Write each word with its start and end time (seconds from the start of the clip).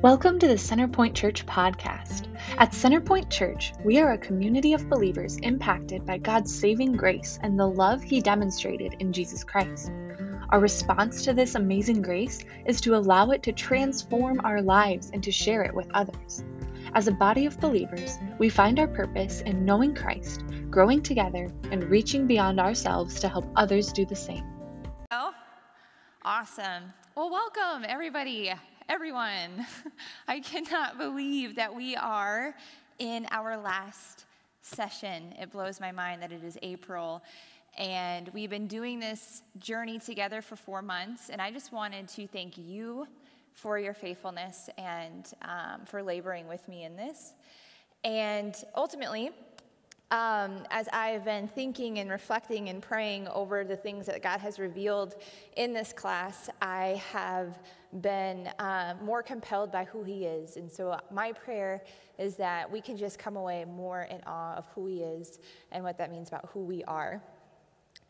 Welcome 0.00 0.38
to 0.38 0.46
the 0.46 0.54
Centerpoint 0.54 1.14
Church 1.14 1.44
podcast. 1.44 2.28
At 2.56 2.70
Centerpoint 2.70 3.30
Church, 3.30 3.72
we 3.84 3.98
are 3.98 4.12
a 4.12 4.18
community 4.18 4.72
of 4.72 4.88
believers 4.88 5.38
impacted 5.38 6.06
by 6.06 6.18
God's 6.18 6.54
saving 6.54 6.92
grace 6.92 7.40
and 7.42 7.58
the 7.58 7.66
love 7.66 8.00
He 8.00 8.20
demonstrated 8.20 8.94
in 9.00 9.12
Jesus 9.12 9.42
Christ. 9.42 9.90
Our 10.50 10.60
response 10.60 11.24
to 11.24 11.34
this 11.34 11.56
amazing 11.56 12.02
grace 12.02 12.38
is 12.64 12.80
to 12.82 12.94
allow 12.94 13.30
it 13.30 13.42
to 13.42 13.52
transform 13.52 14.40
our 14.44 14.62
lives 14.62 15.10
and 15.12 15.20
to 15.24 15.32
share 15.32 15.64
it 15.64 15.74
with 15.74 15.90
others. 15.92 16.44
As 16.94 17.08
a 17.08 17.12
body 17.12 17.44
of 17.46 17.58
believers, 17.58 18.18
we 18.38 18.48
find 18.48 18.78
our 18.78 18.86
purpose 18.86 19.40
in 19.40 19.64
knowing 19.64 19.96
Christ, 19.96 20.44
growing 20.70 21.02
together, 21.02 21.50
and 21.72 21.90
reaching 21.90 22.28
beyond 22.28 22.60
ourselves 22.60 23.18
to 23.18 23.28
help 23.28 23.46
others 23.56 23.92
do 23.92 24.06
the 24.06 24.14
same. 24.14 24.44
Oh, 25.10 25.32
awesome. 26.24 26.84
Well, 27.16 27.30
welcome, 27.30 27.84
everybody 27.84 28.52
everyone. 28.88 29.66
I 30.28 30.40
cannot 30.40 30.96
believe 30.96 31.56
that 31.56 31.74
we 31.74 31.94
are 31.94 32.54
in 32.98 33.26
our 33.30 33.56
last 33.58 34.24
session. 34.62 35.34
It 35.38 35.52
blows 35.52 35.78
my 35.78 35.92
mind 35.92 36.22
that 36.22 36.32
it 36.32 36.42
is 36.42 36.56
April. 36.62 37.22
And 37.76 38.30
we've 38.32 38.48
been 38.48 38.66
doing 38.66 38.98
this 38.98 39.42
journey 39.58 39.98
together 39.98 40.40
for 40.40 40.56
four 40.56 40.80
months. 40.80 41.28
And 41.28 41.40
I 41.40 41.50
just 41.50 41.70
wanted 41.70 42.08
to 42.08 42.26
thank 42.26 42.56
you 42.56 43.06
for 43.52 43.78
your 43.78 43.92
faithfulness 43.92 44.70
and 44.78 45.26
um, 45.42 45.84
for 45.84 46.02
laboring 46.02 46.48
with 46.48 46.66
me 46.66 46.84
in 46.84 46.96
this. 46.96 47.34
And 48.04 48.54
ultimately, 48.74 49.30
um, 50.10 50.64
as 50.70 50.88
I've 50.90 51.24
been 51.24 51.48
thinking 51.48 51.98
and 51.98 52.10
reflecting 52.10 52.70
and 52.70 52.80
praying 52.80 53.28
over 53.28 53.62
the 53.62 53.76
things 53.76 54.06
that 54.06 54.22
God 54.22 54.40
has 54.40 54.58
revealed 54.58 55.16
in 55.56 55.74
this 55.74 55.92
class, 55.92 56.48
I 56.62 57.02
have 57.12 57.58
been 58.00 58.46
uh, 58.58 58.94
more 59.02 59.22
compelled 59.22 59.70
by 59.70 59.84
who 59.84 60.02
He 60.02 60.24
is. 60.24 60.56
And 60.56 60.70
so, 60.70 60.98
my 61.10 61.32
prayer 61.32 61.82
is 62.18 62.36
that 62.36 62.70
we 62.70 62.80
can 62.80 62.96
just 62.96 63.18
come 63.18 63.36
away 63.36 63.66
more 63.66 64.02
in 64.02 64.20
awe 64.26 64.54
of 64.54 64.66
who 64.74 64.86
He 64.86 65.02
is 65.02 65.38
and 65.72 65.84
what 65.84 65.98
that 65.98 66.10
means 66.10 66.28
about 66.28 66.48
who 66.54 66.60
we 66.60 66.82
are. 66.84 67.22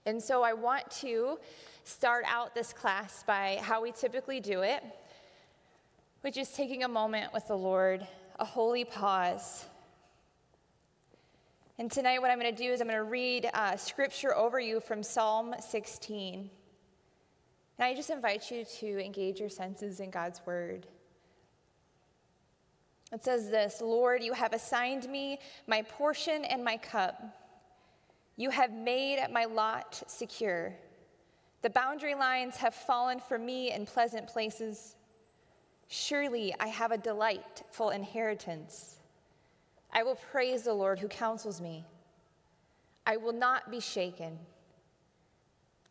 And 0.07 0.23
so, 0.23 0.45
I 0.45 0.53
want 0.53 0.89
to 1.03 1.39
start 1.83 2.25
out 2.29 2.55
this 2.55 2.73
class 2.73 3.25
by 3.27 3.59
how 3.61 3.83
we 3.83 3.91
typically 3.91 4.39
do 4.39 4.63
it, 4.63 4.85
which 6.21 6.37
is 6.37 6.51
taking 6.51 6.85
a 6.85 6.89
moment 6.89 7.33
with 7.33 7.49
the 7.49 7.57
Lord, 7.57 8.07
a 8.39 8.45
holy 8.45 8.85
pause 8.85 9.65
and 11.81 11.89
tonight, 11.93 12.21
what 12.21 12.33
I'm 12.33 12.41
going 12.41 12.53
to 12.53 12.63
do 12.63 12.73
is 12.73 12.81
I'm 12.81 12.89
going 12.89 12.99
to 12.99 13.05
read 13.05 13.49
uh, 13.55 13.77
scripture 13.77 14.37
over 14.37 14.59
you 14.59 14.81
from 14.81 15.01
Psalm 15.05 15.55
16. 15.61 16.51
And 17.79 17.85
I 17.85 17.95
just 17.95 18.11
invite 18.11 18.51
you 18.51 18.65
to 18.81 19.05
engage 19.05 19.39
your 19.39 19.49
senses 19.49 20.01
in 20.01 20.11
God's 20.11 20.41
word. 20.45 20.89
It 23.13 23.23
says 23.23 23.49
this 23.49 23.81
Lord, 23.81 24.25
you 24.25 24.33
have 24.33 24.55
assigned 24.55 25.09
me 25.09 25.39
my 25.69 25.83
portion 25.83 26.45
and 26.45 26.65
my 26.65 26.79
cup. 26.79 27.23
You 28.37 28.51
have 28.51 28.73
made 28.73 29.25
my 29.33 29.45
lot 29.45 30.03
secure. 30.09 30.75
The 31.63 31.71
boundary 31.71 32.17
lines 32.17 32.57
have 32.57 32.75
fallen 32.75 33.21
for 33.21 33.39
me 33.39 33.73
in 33.73 33.87
pleasant 33.87 34.27
places. 34.27 34.97
Surely 35.87 36.53
I 36.59 36.67
have 36.67 36.91
a 36.91 36.99
delightful 36.99 37.91
inheritance. 37.91 38.98
I 39.93 40.03
will 40.03 40.17
praise 40.17 40.63
the 40.63 40.75
Lord 40.75 40.99
who 40.99 41.09
counsels 41.09 41.61
me. 41.61 41.85
I 43.07 43.17
will 43.17 43.33
not 43.33 43.71
be 43.71 43.81
shaken. 43.81 44.39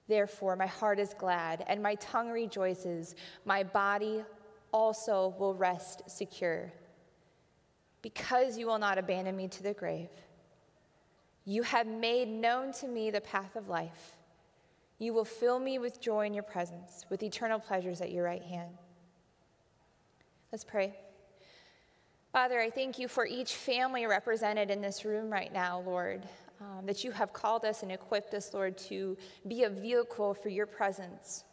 Therefore, 0.07 0.55
my 0.55 0.67
heart 0.67 0.99
is 0.99 1.13
glad 1.17 1.65
and 1.67 1.81
my 1.81 1.95
tongue 1.95 2.29
rejoices. 2.29 3.15
My 3.43 3.63
body 3.63 4.23
also 4.71 5.35
will 5.39 5.55
rest 5.55 6.03
secure. 6.07 6.71
Because 8.01 8.57
you 8.57 8.67
will 8.67 8.77
not 8.77 8.97
abandon 8.97 9.35
me 9.35 9.47
to 9.47 9.63
the 9.63 9.73
grave, 9.73 10.09
you 11.45 11.63
have 11.63 11.87
made 11.87 12.27
known 12.27 12.71
to 12.73 12.87
me 12.87 13.09
the 13.09 13.21
path 13.21 13.55
of 13.55 13.67
life. 13.67 14.17
You 14.99 15.13
will 15.13 15.25
fill 15.25 15.59
me 15.59 15.79
with 15.79 16.01
joy 16.01 16.25
in 16.25 16.33
your 16.33 16.43
presence, 16.43 17.05
with 17.09 17.23
eternal 17.23 17.59
pleasures 17.59 18.01
at 18.01 18.11
your 18.11 18.23
right 18.23 18.43
hand. 18.43 18.71
Let's 20.51 20.63
pray. 20.63 20.95
Father, 22.37 22.61
I 22.61 22.69
thank 22.69 22.99
you 22.99 23.07
for 23.07 23.25
each 23.25 23.55
family 23.55 24.05
represented 24.05 24.69
in 24.69 24.79
this 24.79 25.03
room 25.03 25.27
right 25.27 25.51
now, 25.51 25.79
Lord, 25.79 26.21
um, 26.61 26.85
that 26.85 27.03
you 27.03 27.09
have 27.09 27.33
called 27.33 27.65
us 27.65 27.81
and 27.81 27.91
equipped 27.91 28.35
us, 28.35 28.53
Lord, 28.53 28.77
to 28.89 29.17
be 29.47 29.63
a 29.63 29.69
vehicle 29.71 30.35
for 30.35 30.49
your 30.49 30.67
presence. 30.67 31.45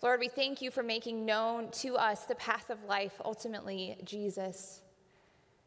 Lord, 0.00 0.18
we 0.18 0.28
thank 0.28 0.62
you 0.62 0.70
for 0.70 0.82
making 0.82 1.26
known 1.26 1.70
to 1.72 1.96
us 1.96 2.24
the 2.24 2.36
path 2.36 2.70
of 2.70 2.82
life, 2.84 3.12
ultimately, 3.22 3.98
Jesus. 4.02 4.80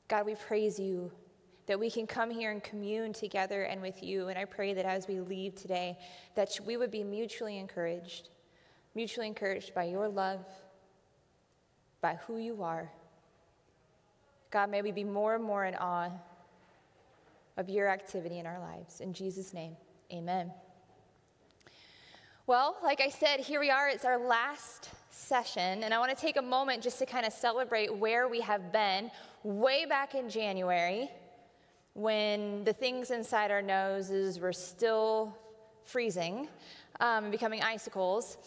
God, 0.07 0.25
we 0.25 0.33
praise 0.33 0.79
you 0.79 1.11
that 1.67 1.79
we 1.79 1.91
can 1.91 2.07
come 2.07 2.31
here 2.31 2.49
and 2.49 2.63
commune 2.63 3.13
together 3.13 3.61
and 3.61 3.79
with 3.79 4.01
you. 4.01 4.27
And 4.29 4.39
I 4.39 4.45
pray 4.45 4.73
that 4.73 4.85
as 4.85 5.07
we 5.07 5.19
leave 5.19 5.53
today, 5.53 5.99
that 6.33 6.59
we 6.65 6.77
would 6.77 6.89
be 6.89 7.03
mutually 7.03 7.59
encouraged, 7.59 8.29
mutually 8.95 9.27
encouraged 9.27 9.75
by 9.75 9.83
your 9.83 10.09
love, 10.09 10.43
by 12.01 12.17
who 12.25 12.37
you 12.37 12.63
are. 12.63 12.91
God, 14.53 14.69
may 14.69 14.83
we 14.83 14.91
be 14.91 15.03
more 15.03 15.33
and 15.33 15.43
more 15.43 15.65
in 15.65 15.73
awe 15.73 16.11
of 17.57 17.69
your 17.69 17.87
activity 17.87 18.37
in 18.37 18.45
our 18.45 18.59
lives. 18.59 19.01
In 19.01 19.11
Jesus' 19.11 19.51
name, 19.51 19.75
amen. 20.11 20.51
Well, 22.45 22.77
like 22.83 23.01
I 23.01 23.09
said, 23.09 23.39
here 23.39 23.59
we 23.59 23.71
are. 23.71 23.89
It's 23.89 24.05
our 24.05 24.19
last 24.19 24.91
session, 25.09 25.81
and 25.81 25.91
I 25.91 25.97
want 25.97 26.11
to 26.11 26.15
take 26.15 26.37
a 26.37 26.41
moment 26.41 26.83
just 26.83 26.99
to 26.99 27.07
kind 27.07 27.25
of 27.25 27.33
celebrate 27.33 27.97
where 27.97 28.27
we 28.27 28.41
have 28.41 28.71
been 28.71 29.09
way 29.41 29.85
back 29.85 30.13
in 30.13 30.29
January 30.29 31.09
when 31.95 32.63
the 32.63 32.73
things 32.73 33.09
inside 33.09 33.49
our 33.49 33.63
noses 33.63 34.39
were 34.39 34.53
still 34.53 35.35
freezing 35.83 36.47
um, 36.99 37.31
becoming 37.31 37.63
icicles. 37.63 38.37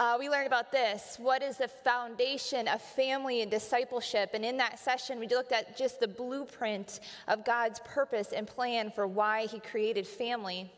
Uh, 0.00 0.16
we 0.18 0.30
learned 0.30 0.46
about 0.46 0.72
this. 0.72 1.18
What 1.20 1.42
is 1.42 1.58
the 1.58 1.68
foundation 1.68 2.66
of 2.68 2.80
family 2.80 3.42
and 3.42 3.50
discipleship? 3.50 4.30
And 4.32 4.46
in 4.46 4.56
that 4.56 4.78
session, 4.78 5.20
we 5.20 5.28
looked 5.28 5.52
at 5.52 5.76
just 5.76 6.00
the 6.00 6.08
blueprint 6.08 7.00
of 7.28 7.44
God's 7.44 7.80
purpose 7.80 8.32
and 8.32 8.46
plan 8.46 8.90
for 8.94 9.06
why 9.06 9.44
He 9.44 9.60
created 9.60 10.06
family. 10.06 10.72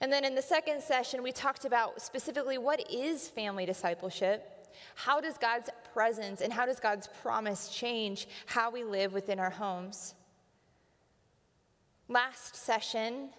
And 0.00 0.12
then 0.12 0.24
in 0.24 0.36
the 0.36 0.40
second 0.40 0.80
session, 0.80 1.20
we 1.20 1.32
talked 1.32 1.64
about 1.64 2.00
specifically 2.00 2.58
what 2.58 2.88
is 2.92 3.26
family 3.26 3.66
discipleship? 3.66 4.68
How 4.94 5.20
does 5.20 5.36
God's 5.36 5.68
presence 5.92 6.42
and 6.42 6.52
how 6.52 6.64
does 6.64 6.78
God's 6.78 7.08
promise 7.22 7.70
change 7.70 8.28
how 8.46 8.70
we 8.70 8.84
live 8.84 9.12
within 9.12 9.40
our 9.40 9.50
homes? 9.50 10.14
Last 12.06 12.54
session, 12.54 13.30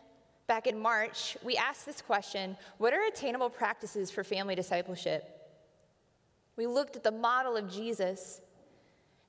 back 0.50 0.68
in 0.68 0.78
March, 0.78 1.38
we 1.46 1.56
asked 1.56 1.86
this 1.86 2.02
question 2.02 2.58
What 2.80 2.92
are 2.92 3.06
attainable 3.08 3.50
practices 3.50 4.12
for 4.12 4.26
family 4.26 4.56
discipleship? 4.56 5.24
We 6.58 6.68
looked 6.68 6.98
at 6.98 7.04
the 7.04 7.12
model 7.12 7.56
of 7.56 7.72
Jesus 7.72 8.42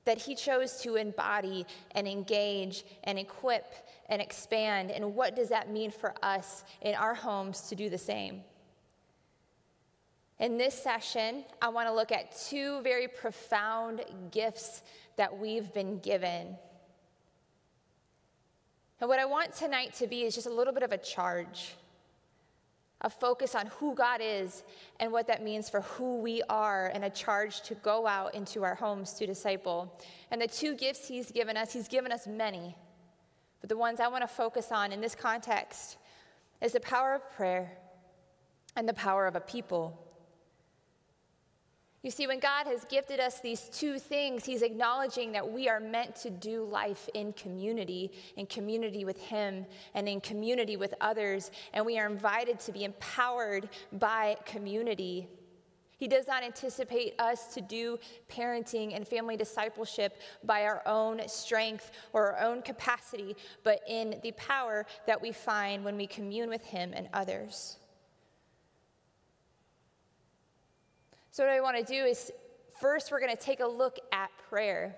that 0.03 0.17
he 0.17 0.35
chose 0.35 0.81
to 0.81 0.95
embody 0.95 1.65
and 1.91 2.07
engage 2.07 2.83
and 3.03 3.19
equip 3.19 3.73
and 4.09 4.21
expand. 4.21 4.91
And 4.91 5.15
what 5.15 5.35
does 5.35 5.49
that 5.49 5.69
mean 5.69 5.91
for 5.91 6.13
us 6.23 6.63
in 6.81 6.95
our 6.95 7.13
homes 7.13 7.61
to 7.69 7.75
do 7.75 7.89
the 7.89 7.99
same? 7.99 8.41
In 10.39 10.57
this 10.57 10.73
session, 10.73 11.45
I 11.61 11.69
want 11.69 11.87
to 11.87 11.93
look 11.93 12.11
at 12.11 12.35
two 12.49 12.81
very 12.81 13.07
profound 13.07 14.03
gifts 14.31 14.81
that 15.15 15.37
we've 15.37 15.71
been 15.71 15.99
given 15.99 16.57
and 19.01 19.09
what 19.09 19.17
I 19.17 19.25
want 19.25 19.55
tonight 19.55 19.95
to 19.95 20.05
be 20.05 20.21
is 20.21 20.35
just 20.35 20.45
a 20.45 20.53
little 20.53 20.73
bit 20.73 20.83
of 20.83 20.91
a 20.91 20.97
charge, 20.97 21.73
a 23.01 23.09
focus 23.09 23.55
on 23.55 23.65
who 23.79 23.95
God 23.95 24.21
is 24.23 24.63
and 24.99 25.11
what 25.11 25.25
that 25.25 25.43
means 25.43 25.71
for 25.71 25.81
who 25.81 26.17
we 26.17 26.43
are, 26.47 26.91
and 26.93 27.03
a 27.03 27.09
charge 27.09 27.61
to 27.63 27.73
go 27.73 28.05
out 28.05 28.35
into 28.35 28.63
our 28.63 28.75
homes 28.75 29.13
to 29.13 29.25
disciple. 29.25 29.99
And 30.29 30.39
the 30.39 30.47
two 30.47 30.75
gifts 30.75 31.07
He's 31.07 31.31
given 31.31 31.57
us, 31.57 31.73
He's 31.73 31.87
given 31.87 32.11
us 32.11 32.27
many, 32.27 32.75
but 33.59 33.69
the 33.69 33.77
ones 33.77 33.99
I 33.99 34.07
want 34.07 34.21
to 34.21 34.27
focus 34.27 34.71
on 34.71 34.91
in 34.91 35.01
this 35.01 35.15
context 35.15 35.97
is 36.61 36.73
the 36.73 36.79
power 36.79 37.15
of 37.15 37.27
prayer 37.31 37.71
and 38.75 38.87
the 38.87 38.93
power 38.93 39.25
of 39.25 39.35
a 39.35 39.41
people. 39.41 39.97
You 42.03 42.09
see, 42.09 42.25
when 42.25 42.39
God 42.39 42.65
has 42.65 42.83
gifted 42.85 43.19
us 43.19 43.41
these 43.41 43.69
two 43.69 43.99
things, 43.99 44.43
He's 44.43 44.63
acknowledging 44.63 45.31
that 45.33 45.47
we 45.47 45.69
are 45.69 45.79
meant 45.79 46.15
to 46.17 46.31
do 46.31 46.63
life 46.63 47.07
in 47.13 47.31
community, 47.33 48.11
in 48.37 48.47
community 48.47 49.05
with 49.05 49.19
Him, 49.19 49.67
and 49.93 50.09
in 50.09 50.19
community 50.19 50.77
with 50.77 50.95
others, 50.99 51.51
and 51.73 51.85
we 51.85 51.99
are 51.99 52.07
invited 52.07 52.59
to 52.61 52.71
be 52.71 52.85
empowered 52.85 53.69
by 53.93 54.35
community. 54.45 55.27
He 55.97 56.07
does 56.07 56.25
not 56.25 56.41
anticipate 56.41 57.13
us 57.19 57.53
to 57.53 57.61
do 57.61 57.99
parenting 58.27 58.95
and 58.95 59.07
family 59.07 59.37
discipleship 59.37 60.19
by 60.43 60.63
our 60.63 60.81
own 60.87 61.21
strength 61.27 61.91
or 62.13 62.31
our 62.33 62.47
own 62.47 62.63
capacity, 62.63 63.35
but 63.63 63.81
in 63.87 64.19
the 64.23 64.31
power 64.31 64.87
that 65.05 65.21
we 65.21 65.31
find 65.31 65.85
when 65.85 65.97
we 65.97 66.07
commune 66.07 66.49
with 66.49 66.63
Him 66.63 66.93
and 66.95 67.09
others. 67.13 67.77
So, 71.31 71.45
what 71.45 71.53
I 71.53 71.61
want 71.61 71.77
to 71.77 71.83
do 71.83 72.03
is 72.03 72.31
First, 72.81 73.11
we're 73.11 73.19
going 73.19 73.35
to 73.35 73.39
take 73.39 73.59
a 73.59 73.67
look 73.67 73.99
at 74.11 74.31
prayer. 74.49 74.95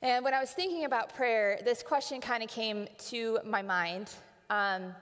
And 0.00 0.24
when 0.24 0.34
I 0.34 0.40
was 0.40 0.52
thinking 0.52 0.84
about 0.84 1.16
prayer, 1.16 1.58
this 1.64 1.82
question 1.82 2.20
kind 2.20 2.44
of 2.44 2.48
came 2.48 2.86
to 3.08 3.40
my 3.44 3.60
mind. 3.60 4.10
Um, 4.50 4.94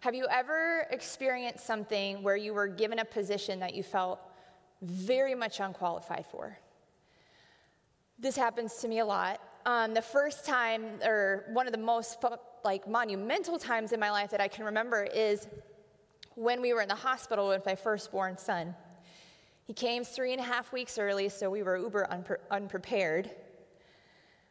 have 0.00 0.16
you 0.16 0.26
ever 0.28 0.88
experienced 0.90 1.64
something 1.64 2.24
where 2.24 2.34
you 2.34 2.54
were 2.54 2.66
given 2.66 2.98
a 2.98 3.04
position 3.04 3.60
that 3.60 3.76
you 3.76 3.84
felt 3.84 4.18
very 4.82 5.36
much 5.36 5.60
unqualified 5.60 6.26
for? 6.26 6.58
This 8.18 8.34
happens 8.34 8.74
to 8.78 8.88
me 8.88 8.98
a 8.98 9.06
lot. 9.06 9.40
Um, 9.66 9.94
the 9.94 10.02
first 10.02 10.44
time, 10.44 11.00
or 11.04 11.44
one 11.52 11.68
of 11.68 11.72
the 11.72 11.78
most 11.78 12.18
like 12.64 12.88
monumental 12.88 13.60
times 13.60 13.92
in 13.92 14.00
my 14.00 14.10
life 14.10 14.32
that 14.32 14.40
I 14.40 14.48
can 14.48 14.64
remember, 14.64 15.04
is 15.04 15.46
when 16.34 16.60
we 16.60 16.72
were 16.72 16.80
in 16.80 16.88
the 16.88 16.94
hospital 16.94 17.48
with 17.48 17.64
my 17.64 17.74
firstborn 17.74 18.36
son. 18.36 18.74
He 19.66 19.72
came 19.72 20.04
three 20.04 20.32
and 20.32 20.40
a 20.40 20.44
half 20.44 20.72
weeks 20.72 20.98
early, 20.98 21.28
so 21.28 21.48
we 21.48 21.62
were 21.62 21.78
uber 21.78 22.06
unpre- 22.10 22.38
unprepared. 22.50 23.30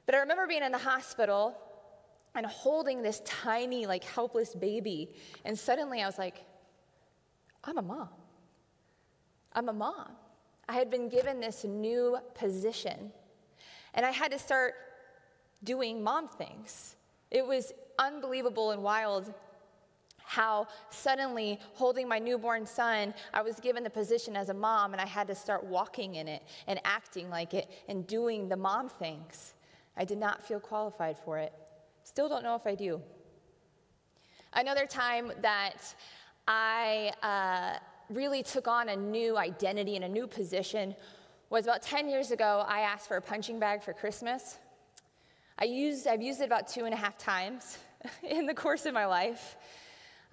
But 0.05 0.15
I 0.15 0.19
remember 0.19 0.47
being 0.47 0.63
in 0.63 0.71
the 0.71 0.77
hospital 0.77 1.57
and 2.35 2.45
holding 2.45 3.01
this 3.01 3.21
tiny, 3.25 3.85
like 3.85 4.03
helpless 4.03 4.55
baby. 4.55 5.09
And 5.45 5.57
suddenly 5.57 6.01
I 6.01 6.05
was 6.05 6.17
like, 6.17 6.45
I'm 7.63 7.77
a 7.77 7.81
mom. 7.81 8.09
I'm 9.53 9.69
a 9.69 9.73
mom. 9.73 10.09
I 10.67 10.73
had 10.73 10.89
been 10.89 11.09
given 11.09 11.39
this 11.39 11.63
new 11.63 12.17
position. 12.33 13.11
And 13.93 14.05
I 14.05 14.11
had 14.11 14.31
to 14.31 14.39
start 14.39 14.73
doing 15.63 16.03
mom 16.03 16.27
things. 16.27 16.95
It 17.29 17.45
was 17.45 17.71
unbelievable 17.99 18.71
and 18.71 18.81
wild 18.81 19.33
how 20.25 20.67
suddenly 20.89 21.59
holding 21.73 22.07
my 22.07 22.19
newborn 22.19 22.65
son, 22.65 23.13
I 23.33 23.41
was 23.41 23.59
given 23.59 23.83
the 23.83 23.89
position 23.89 24.35
as 24.35 24.49
a 24.49 24.53
mom 24.53 24.93
and 24.93 25.01
I 25.01 25.05
had 25.05 25.27
to 25.27 25.35
start 25.35 25.63
walking 25.63 26.15
in 26.15 26.27
it 26.27 26.43
and 26.67 26.79
acting 26.85 27.29
like 27.29 27.53
it 27.53 27.69
and 27.87 28.05
doing 28.07 28.49
the 28.49 28.57
mom 28.57 28.89
things. 28.89 29.53
I 29.95 30.05
did 30.05 30.17
not 30.17 30.45
feel 30.45 30.59
qualified 30.59 31.17
for 31.19 31.37
it. 31.37 31.53
Still 32.03 32.27
don't 32.27 32.43
know 32.43 32.55
if 32.55 32.65
I 32.65 32.75
do. 32.75 33.01
Another 34.53 34.85
time 34.85 35.31
that 35.41 35.95
I 36.47 37.11
uh, 37.21 37.79
really 38.09 38.43
took 38.43 38.67
on 38.67 38.89
a 38.89 38.95
new 38.95 39.37
identity 39.37 39.95
and 39.95 40.05
a 40.05 40.09
new 40.09 40.27
position 40.27 40.95
was 41.49 41.65
about 41.65 41.81
10 41.81 42.09
years 42.09 42.31
ago. 42.31 42.65
I 42.67 42.81
asked 42.81 43.07
for 43.07 43.17
a 43.17 43.21
punching 43.21 43.59
bag 43.59 43.83
for 43.83 43.93
Christmas. 43.93 44.57
I 45.57 45.65
used, 45.65 46.07
I've 46.07 46.21
used 46.21 46.41
it 46.41 46.45
about 46.45 46.67
two 46.67 46.85
and 46.85 46.93
a 46.93 46.97
half 46.97 47.17
times 47.17 47.77
in 48.23 48.45
the 48.45 48.53
course 48.53 48.85
of 48.85 48.93
my 48.93 49.05
life. 49.05 49.55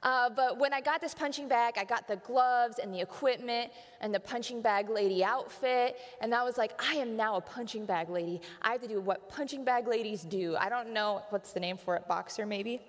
Uh, 0.02 0.30
but 0.30 0.58
when 0.58 0.72
I 0.72 0.80
got 0.80 1.00
this 1.00 1.14
punching 1.14 1.48
bag, 1.48 1.74
I 1.76 1.84
got 1.84 2.08
the 2.08 2.16
gloves 2.16 2.78
and 2.78 2.92
the 2.92 3.00
equipment 3.00 3.70
and 4.00 4.14
the 4.14 4.20
punching 4.20 4.62
bag 4.62 4.88
lady 4.88 5.22
outfit. 5.22 5.98
And 6.20 6.34
I 6.34 6.42
was 6.42 6.56
like, 6.56 6.72
I 6.82 6.94
am 6.94 7.16
now 7.16 7.36
a 7.36 7.40
punching 7.40 7.84
bag 7.84 8.08
lady. 8.08 8.40
I 8.62 8.72
have 8.72 8.80
to 8.82 8.88
do 8.88 9.00
what 9.00 9.28
punching 9.28 9.64
bag 9.64 9.86
ladies 9.86 10.22
do. 10.22 10.56
I 10.58 10.68
don't 10.68 10.92
know 10.92 11.22
what's 11.30 11.52
the 11.52 11.60
name 11.60 11.76
for 11.76 11.96
it, 11.96 12.08
boxer 12.08 12.46
maybe? 12.46 12.80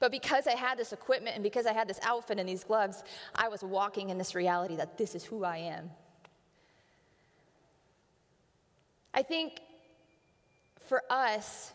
But 0.00 0.10
because 0.10 0.46
I 0.46 0.52
had 0.52 0.78
this 0.78 0.92
equipment 0.92 1.34
and 1.34 1.42
because 1.42 1.66
I 1.66 1.72
had 1.72 1.88
this 1.88 2.00
outfit 2.02 2.38
and 2.38 2.48
these 2.48 2.64
gloves, 2.64 3.02
I 3.34 3.48
was 3.48 3.62
walking 3.62 4.10
in 4.10 4.18
this 4.18 4.34
reality 4.34 4.76
that 4.76 4.98
this 4.98 5.14
is 5.14 5.24
who 5.24 5.44
I 5.44 5.58
am. 5.58 5.90
I 9.12 9.22
think 9.22 9.60
for 10.88 11.02
us, 11.08 11.72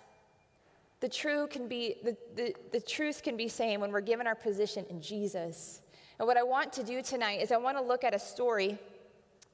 the, 1.00 1.10
true 1.10 1.48
can 1.48 1.68
be, 1.68 1.96
the, 2.04 2.18
the, 2.36 2.56
the 2.72 2.82
truth 2.82 3.24
can 3.24 3.38
be 3.38 3.48
same 3.48 3.82
when 3.82 3.92
we're 3.92 4.02
given 4.02 4.28
our 4.28 4.36
position 4.36 4.86
in 4.90 5.02
Jesus. 5.02 5.82
And 6.18 6.28
what 6.28 6.38
I 6.38 6.44
want 6.44 6.74
to 6.74 6.84
do 6.84 7.02
tonight 7.02 7.42
is 7.42 7.52
I 7.52 7.58
want 7.58 7.78
to 7.78 7.84
look 7.84 8.04
at 8.04 8.14
a 8.14 8.20
story 8.20 8.78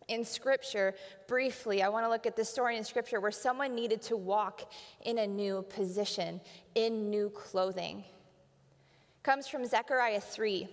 in 0.08 0.24
Scripture 0.24 0.96
briefly. 1.28 1.84
I 1.84 1.90
want 1.90 2.06
to 2.06 2.10
look 2.10 2.26
at 2.26 2.36
this 2.36 2.50
story 2.50 2.78
in 2.78 2.84
Scripture 2.84 3.20
where 3.20 3.32
someone 3.32 3.76
needed 3.76 4.02
to 4.04 4.18
walk 4.18 4.72
in 5.02 5.20
a 5.20 5.28
new 5.28 5.64
position, 5.70 6.42
in 6.74 7.10
new 7.10 7.30
clothing. 7.30 8.00
It 8.00 9.24
comes 9.24 9.48
from 9.48 9.66
Zechariah 9.66 10.22
3. 10.22 10.68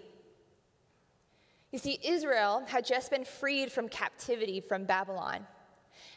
You 1.73 1.79
see, 1.79 1.99
Israel 2.03 2.65
had 2.67 2.85
just 2.85 3.11
been 3.11 3.25
freed 3.25 3.73
from 3.73 3.89
captivity 3.89 4.61
from 4.61 4.85
Babylon. 4.85 5.47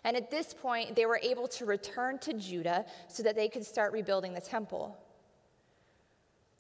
And 0.06 0.16
at 0.16 0.30
this 0.30 0.54
point, 0.54 0.96
they 0.96 1.08
were 1.08 1.20
able 1.22 1.48
to 1.50 1.66
return 1.66 2.20
to 2.20 2.34
Judah 2.34 2.86
so 3.08 3.24
that 3.24 3.36
they 3.36 3.50
could 3.50 3.66
start 3.66 3.92
rebuilding 3.92 4.36
the 4.36 4.40
temple. 4.40 4.96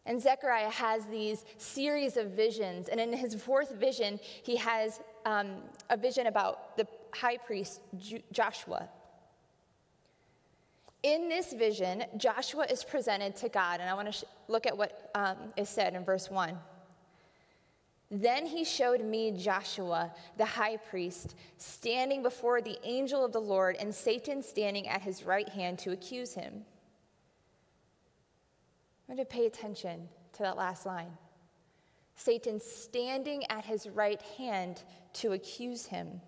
And 0.07 0.19
Zechariah 0.19 0.71
has 0.71 1.05
these 1.05 1.45
series 1.59 2.17
of 2.17 2.31
visions. 2.31 2.89
And 2.89 2.99
in 2.99 3.13
his 3.13 3.35
fourth 3.35 3.75
vision, 3.75 4.19
he 4.43 4.55
has 4.55 4.99
um, 5.25 5.57
a 5.91 5.95
vision 5.95 6.25
about 6.25 6.75
the 6.75 6.87
high 7.13 7.37
priest 7.37 7.81
Joshua. 8.31 8.89
In 11.03 11.29
this 11.29 11.53
vision, 11.53 12.03
Joshua 12.17 12.65
is 12.65 12.83
presented 12.83 13.35
to 13.37 13.49
God. 13.49 13.79
And 13.79 13.87
I 13.87 13.93
want 13.93 14.07
to 14.07 14.11
sh- 14.11 14.23
look 14.47 14.65
at 14.65 14.75
what 14.75 15.11
um, 15.13 15.37
is 15.55 15.69
said 15.69 15.93
in 15.93 16.03
verse 16.03 16.31
1. 16.31 16.57
Then 18.21 18.45
he 18.45 18.63
showed 18.63 19.03
me 19.03 19.31
Joshua, 19.31 20.13
the 20.37 20.45
high 20.45 20.77
priest, 20.77 21.35
standing 21.57 22.23
before 22.23 22.61
the 22.61 22.77
angel 22.83 23.25
of 23.25 23.33
the 23.33 23.41
Lord, 23.41 23.75
and 23.77 23.93
Satan 23.93 24.41
standing 24.41 24.87
at 24.87 25.01
his 25.01 25.23
right 25.23 25.49
hand 25.49 25.79
to 25.79 25.91
accuse 25.91 26.33
him. 26.33 26.63
I 29.09 29.11
want 29.11 29.19
to 29.19 29.25
pay 29.25 29.45
attention 29.45 30.07
to 30.31 30.43
that 30.43 30.55
last 30.55 30.85
line. 30.85 31.11
Satan 32.15 32.61
standing 32.61 33.43
at 33.51 33.65
his 33.65 33.87
right 33.89 34.21
hand 34.37 34.83
to 35.15 35.33
accuse 35.33 35.85
him. 35.85 36.21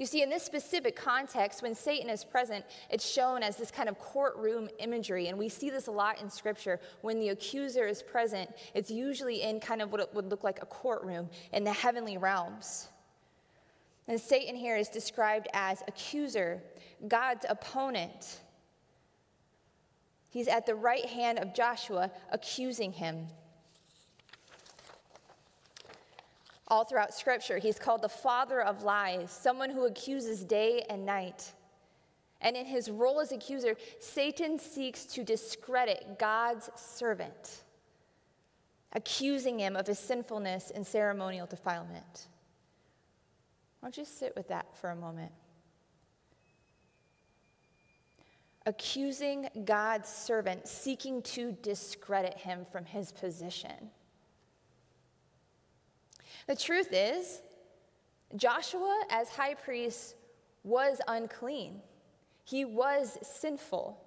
You 0.00 0.06
see, 0.06 0.22
in 0.22 0.30
this 0.30 0.42
specific 0.42 0.96
context, 0.96 1.60
when 1.60 1.74
Satan 1.74 2.08
is 2.08 2.24
present, 2.24 2.64
it's 2.88 3.06
shown 3.06 3.42
as 3.42 3.58
this 3.58 3.70
kind 3.70 3.86
of 3.86 3.98
courtroom 3.98 4.70
imagery. 4.78 5.28
And 5.28 5.38
we 5.38 5.50
see 5.50 5.68
this 5.68 5.88
a 5.88 5.90
lot 5.90 6.22
in 6.22 6.30
Scripture. 6.30 6.80
When 7.02 7.20
the 7.20 7.28
accuser 7.28 7.86
is 7.86 8.02
present, 8.02 8.48
it's 8.72 8.90
usually 8.90 9.42
in 9.42 9.60
kind 9.60 9.82
of 9.82 9.92
what 9.92 10.00
it 10.00 10.08
would 10.14 10.30
look 10.30 10.42
like 10.42 10.62
a 10.62 10.64
courtroom 10.64 11.28
in 11.52 11.64
the 11.64 11.72
heavenly 11.74 12.16
realms. 12.16 12.88
And 14.08 14.18
Satan 14.18 14.56
here 14.56 14.74
is 14.74 14.88
described 14.88 15.48
as 15.52 15.82
accuser, 15.86 16.62
God's 17.06 17.44
opponent. 17.46 18.40
He's 20.30 20.48
at 20.48 20.64
the 20.64 20.76
right 20.76 21.04
hand 21.04 21.38
of 21.38 21.52
Joshua, 21.52 22.10
accusing 22.32 22.94
him. 22.94 23.26
All 26.70 26.84
throughout 26.84 27.12
Scripture. 27.12 27.58
He's 27.58 27.78
called 27.78 28.02
the 28.02 28.08
father 28.08 28.62
of 28.62 28.84
lies, 28.84 29.30
someone 29.30 29.70
who 29.70 29.84
accuses 29.86 30.44
day 30.44 30.84
and 30.88 31.04
night. 31.04 31.52
And 32.40 32.56
in 32.56 32.64
his 32.64 32.90
role 32.90 33.20
as 33.20 33.32
accuser, 33.32 33.76
Satan 33.98 34.58
seeks 34.58 35.04
to 35.06 35.24
discredit 35.24 36.18
God's 36.18 36.70
servant, 36.74 37.64
accusing 38.92 39.58
him 39.58 39.76
of 39.76 39.86
his 39.86 39.98
sinfulness 39.98 40.70
and 40.70 40.86
ceremonial 40.86 41.46
defilement. 41.46 42.28
Why 43.80 43.88
don't 43.88 43.98
you 43.98 44.04
sit 44.04 44.34
with 44.36 44.48
that 44.48 44.66
for 44.80 44.90
a 44.90 44.96
moment? 44.96 45.32
Accusing 48.66 49.48
God's 49.64 50.08
servant, 50.08 50.68
seeking 50.68 51.22
to 51.22 51.52
discredit 51.62 52.36
him 52.36 52.66
from 52.70 52.84
his 52.84 53.10
position. 53.10 53.90
The 56.46 56.56
truth 56.56 56.88
is, 56.92 57.40
Joshua, 58.36 59.02
as 59.10 59.28
high 59.28 59.54
priest, 59.54 60.14
was 60.62 61.00
unclean. 61.08 61.80
He 62.44 62.64
was 62.64 63.18
sinful. 63.22 63.98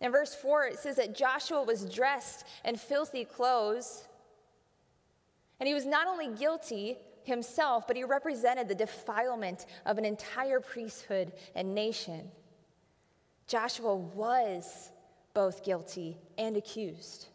In 0.00 0.12
verse 0.12 0.34
4, 0.34 0.66
it 0.66 0.78
says 0.78 0.96
that 0.96 1.16
Joshua 1.16 1.62
was 1.62 1.86
dressed 1.86 2.46
in 2.64 2.76
filthy 2.76 3.24
clothes. 3.24 4.04
And 5.58 5.66
he 5.66 5.74
was 5.74 5.86
not 5.86 6.06
only 6.06 6.28
guilty 6.36 6.98
himself, 7.24 7.86
but 7.86 7.96
he 7.96 8.04
represented 8.04 8.68
the 8.68 8.74
defilement 8.74 9.66
of 9.84 9.98
an 9.98 10.04
entire 10.04 10.60
priesthood 10.60 11.32
and 11.54 11.74
nation. 11.74 12.30
Joshua 13.46 13.94
was 13.94 14.90
both 15.34 15.64
guilty 15.64 16.18
and 16.38 16.56
accused. 16.56 17.28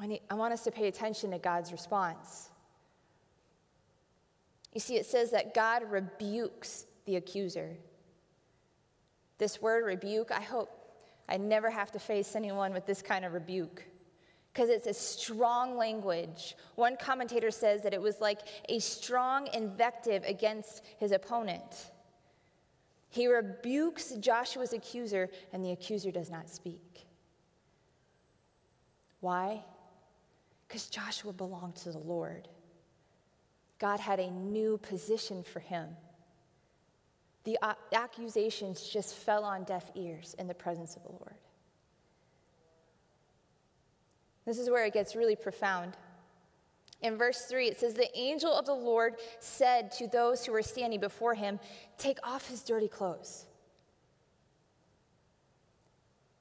I 0.00 0.34
want 0.34 0.52
us 0.52 0.64
to 0.64 0.70
pay 0.70 0.88
attention 0.88 1.30
to 1.32 1.38
God's 1.38 1.72
response. 1.72 2.50
You 4.72 4.80
see, 4.80 4.96
it 4.96 5.06
says 5.06 5.30
that 5.32 5.54
God 5.54 5.82
rebukes 5.90 6.86
the 7.04 7.16
accuser. 7.16 7.76
This 9.38 9.60
word 9.60 9.84
rebuke, 9.84 10.30
I 10.30 10.40
hope 10.40 10.70
I 11.28 11.36
never 11.36 11.70
have 11.70 11.90
to 11.92 11.98
face 11.98 12.36
anyone 12.36 12.72
with 12.72 12.86
this 12.86 13.02
kind 13.02 13.24
of 13.24 13.32
rebuke 13.32 13.84
because 14.52 14.70
it's 14.70 14.86
a 14.86 14.94
strong 14.94 15.76
language. 15.76 16.56
One 16.74 16.96
commentator 16.96 17.50
says 17.50 17.82
that 17.82 17.94
it 17.94 18.00
was 18.00 18.20
like 18.20 18.40
a 18.68 18.78
strong 18.80 19.48
invective 19.54 20.24
against 20.24 20.84
his 20.98 21.12
opponent. 21.12 21.92
He 23.10 23.26
rebukes 23.26 24.12
Joshua's 24.20 24.72
accuser, 24.72 25.30
and 25.52 25.64
the 25.64 25.70
accuser 25.72 26.10
does 26.10 26.30
not 26.30 26.50
speak. 26.50 27.06
Why? 29.20 29.64
Because 30.68 30.88
Joshua 30.88 31.32
belonged 31.32 31.76
to 31.76 31.90
the 31.90 31.98
Lord. 31.98 32.46
God 33.78 34.00
had 34.00 34.20
a 34.20 34.30
new 34.30 34.78
position 34.78 35.42
for 35.42 35.60
him. 35.60 35.88
The 37.44 37.58
accusations 37.94 38.82
just 38.82 39.14
fell 39.14 39.44
on 39.44 39.64
deaf 39.64 39.90
ears 39.94 40.36
in 40.38 40.46
the 40.46 40.54
presence 40.54 40.96
of 40.96 41.02
the 41.02 41.12
Lord. 41.12 41.36
This 44.44 44.58
is 44.58 44.68
where 44.68 44.84
it 44.84 44.92
gets 44.92 45.16
really 45.16 45.36
profound. 45.36 45.96
In 47.00 47.16
verse 47.16 47.42
3, 47.42 47.68
it 47.68 47.80
says, 47.80 47.94
The 47.94 48.18
angel 48.18 48.52
of 48.52 48.66
the 48.66 48.74
Lord 48.74 49.14
said 49.40 49.92
to 49.92 50.08
those 50.08 50.44
who 50.44 50.52
were 50.52 50.62
standing 50.62 51.00
before 51.00 51.34
him, 51.34 51.60
Take 51.96 52.18
off 52.24 52.48
his 52.48 52.62
dirty 52.62 52.88
clothes. 52.88 53.46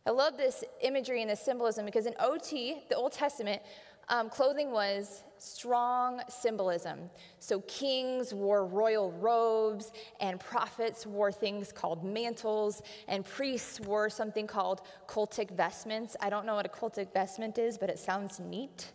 I 0.06 0.12
love 0.12 0.38
this 0.38 0.64
imagery 0.82 1.22
and 1.22 1.30
this 1.30 1.42
symbolism 1.42 1.86
because 1.86 2.06
in 2.06 2.16
OT, 2.20 2.82
the 2.90 2.96
Old 2.96 3.12
Testament, 3.12 3.62
um, 4.10 4.30
clothing 4.30 4.72
was 4.72 5.24
strong 5.38 6.22
symbolism. 6.30 7.10
So 7.40 7.60
kings 7.62 8.34
wore 8.34 8.66
royal 8.66 9.12
robes, 9.12 9.92
and 10.20 10.40
prophets 10.40 11.06
wore 11.06 11.32
things 11.32 11.72
called 11.72 12.04
mantles, 12.04 12.82
and 13.08 13.26
priests 13.26 13.80
wore 13.82 14.10
something 14.10 14.48
called 14.48 14.82
cultic 15.08 15.52
vestments. 15.52 16.16
I 16.22 16.30
don't 16.30 16.46
know 16.46 16.56
what 16.56 16.66
a 16.66 16.70
cultic 16.70 17.12
vestment 17.14 17.58
is, 17.58 17.78
but 17.78 17.90
it 17.90 18.00
sounds 18.00 18.40
neat. 18.40 18.92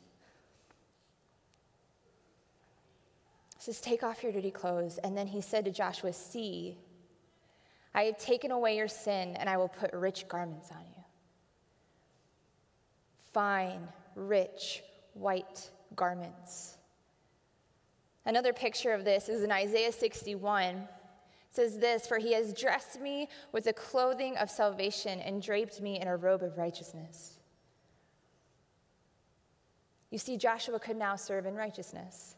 Says, 3.58 3.80
Take 3.80 4.02
off 4.02 4.22
your 4.22 4.32
dirty 4.32 4.50
clothes. 4.50 4.98
And 4.98 5.16
then 5.16 5.26
he 5.26 5.40
said 5.40 5.66
to 5.66 5.70
Joshua, 5.70 6.12
See, 6.12 6.78
I 7.94 8.04
have 8.04 8.18
taken 8.18 8.50
away 8.50 8.76
your 8.76 8.88
sin, 8.88 9.36
and 9.36 9.48
I 9.48 9.58
will 9.58 9.68
put 9.68 9.92
rich 9.92 10.26
garments 10.26 10.70
on 10.72 10.80
you. 10.96 11.04
Fine, 13.32 13.86
rich, 14.16 14.82
white 15.14 15.70
garments. 15.94 16.76
Another 18.24 18.52
picture 18.52 18.92
of 18.92 19.04
this 19.04 19.28
is 19.28 19.42
in 19.42 19.50
Isaiah 19.50 19.92
61. 19.92 20.76
It 20.76 20.88
says 21.50 21.78
this 21.78 22.06
For 22.06 22.18
he 22.18 22.32
has 22.34 22.52
dressed 22.52 23.00
me 23.00 23.28
with 23.52 23.64
the 23.64 23.72
clothing 23.72 24.36
of 24.36 24.50
salvation 24.50 25.20
and 25.20 25.42
draped 25.42 25.80
me 25.80 26.00
in 26.00 26.08
a 26.08 26.16
robe 26.16 26.42
of 26.42 26.56
righteousness. 26.56 27.38
You 30.10 30.18
see, 30.18 30.36
Joshua 30.36 30.78
could 30.78 30.96
now 30.96 31.16
serve 31.16 31.46
in 31.46 31.54
righteousness. 31.54 32.36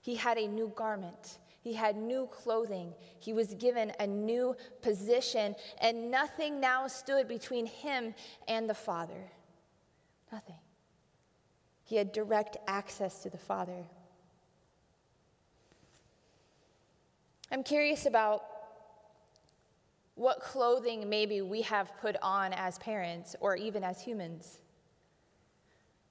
He 0.00 0.16
had 0.16 0.38
a 0.38 0.48
new 0.48 0.72
garment. 0.74 1.38
He 1.60 1.74
had 1.74 1.96
new 1.96 2.26
clothing. 2.32 2.92
He 3.20 3.32
was 3.32 3.54
given 3.54 3.92
a 4.00 4.06
new 4.06 4.56
position, 4.80 5.54
and 5.80 6.10
nothing 6.10 6.58
now 6.58 6.88
stood 6.88 7.28
between 7.28 7.66
him 7.66 8.14
and 8.48 8.68
the 8.68 8.74
Father. 8.74 9.30
Nothing. 10.32 10.56
He 11.92 11.98
had 11.98 12.10
direct 12.12 12.56
access 12.66 13.22
to 13.22 13.28
the 13.28 13.36
Father. 13.36 13.84
I'm 17.50 17.62
curious 17.62 18.06
about 18.06 18.46
what 20.14 20.40
clothing 20.40 21.10
maybe 21.10 21.42
we 21.42 21.60
have 21.60 21.92
put 22.00 22.16
on 22.22 22.54
as 22.54 22.78
parents 22.78 23.36
or 23.40 23.56
even 23.56 23.84
as 23.84 24.00
humans. 24.00 24.60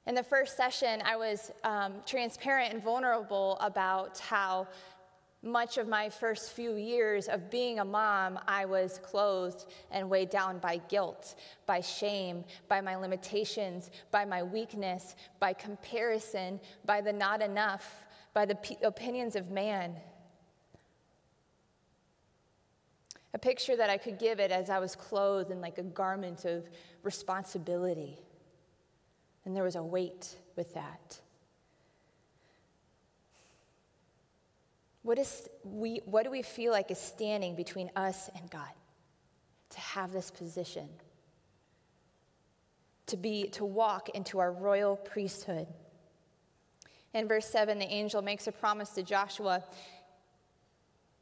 In 0.05 0.13
the 0.13 0.21
first 0.21 0.55
session, 0.55 1.01
I 1.03 1.15
was 1.15 1.51
um, 1.63 1.95
transparent 2.05 2.75
and 2.75 2.83
vulnerable 2.83 3.57
about 3.59 4.19
how 4.19 4.67
much 5.43 5.77
of 5.77 5.87
my 5.87 6.09
first 6.09 6.51
few 6.51 6.75
years 6.75 7.27
of 7.27 7.49
being 7.49 7.79
a 7.79 7.85
mom, 7.85 8.39
I 8.47 8.65
was 8.65 8.99
clothed 8.99 9.65
and 9.89 10.09
weighed 10.09 10.29
down 10.29 10.59
by 10.59 10.77
guilt, 10.87 11.35
by 11.65 11.81
shame, 11.81 12.43
by 12.67 12.79
my 12.81 12.95
limitations, 12.95 13.89
by 14.11 14.23
my 14.23 14.43
weakness, 14.43 15.15
by 15.39 15.53
comparison, 15.53 16.59
by 16.85 17.01
the 17.01 17.11
not 17.11 17.41
enough, 17.41 18.05
by 18.33 18.45
the 18.45 18.55
p- 18.55 18.77
opinions 18.83 19.35
of 19.35 19.49
man. 19.49 19.95
A 23.33 23.39
picture 23.39 23.75
that 23.75 23.89
I 23.89 23.97
could 23.97 24.19
give 24.19 24.39
it 24.39 24.51
as 24.51 24.69
I 24.69 24.77
was 24.77 24.95
clothed 24.95 25.51
in 25.51 25.59
like 25.59 25.79
a 25.79 25.83
garment 25.83 26.45
of 26.45 26.69
responsibility. 27.01 28.19
And 29.45 29.55
there 29.55 29.63
was 29.63 29.75
a 29.75 29.83
weight 29.83 30.35
with 30.55 30.73
that. 30.75 31.19
What, 35.03 35.17
is 35.17 35.49
we, 35.63 36.01
what 36.05 36.23
do 36.23 36.31
we 36.31 36.41
feel 36.41 36.71
like 36.71 36.91
is 36.91 36.99
standing 36.99 37.55
between 37.55 37.89
us 37.95 38.29
and 38.35 38.49
God 38.49 38.69
to 39.71 39.79
have 39.79 40.11
this 40.11 40.29
position? 40.29 40.87
To 43.07 43.17
be 43.17 43.49
to 43.49 43.65
walk 43.65 44.09
into 44.09 44.39
our 44.39 44.51
royal 44.51 44.95
priesthood. 44.95 45.67
In 47.13 47.27
verse 47.27 47.47
7, 47.47 47.79
the 47.79 47.85
angel 47.85 48.21
makes 48.21 48.47
a 48.47 48.51
promise 48.51 48.91
to 48.91 49.03
Joshua, 49.03 49.63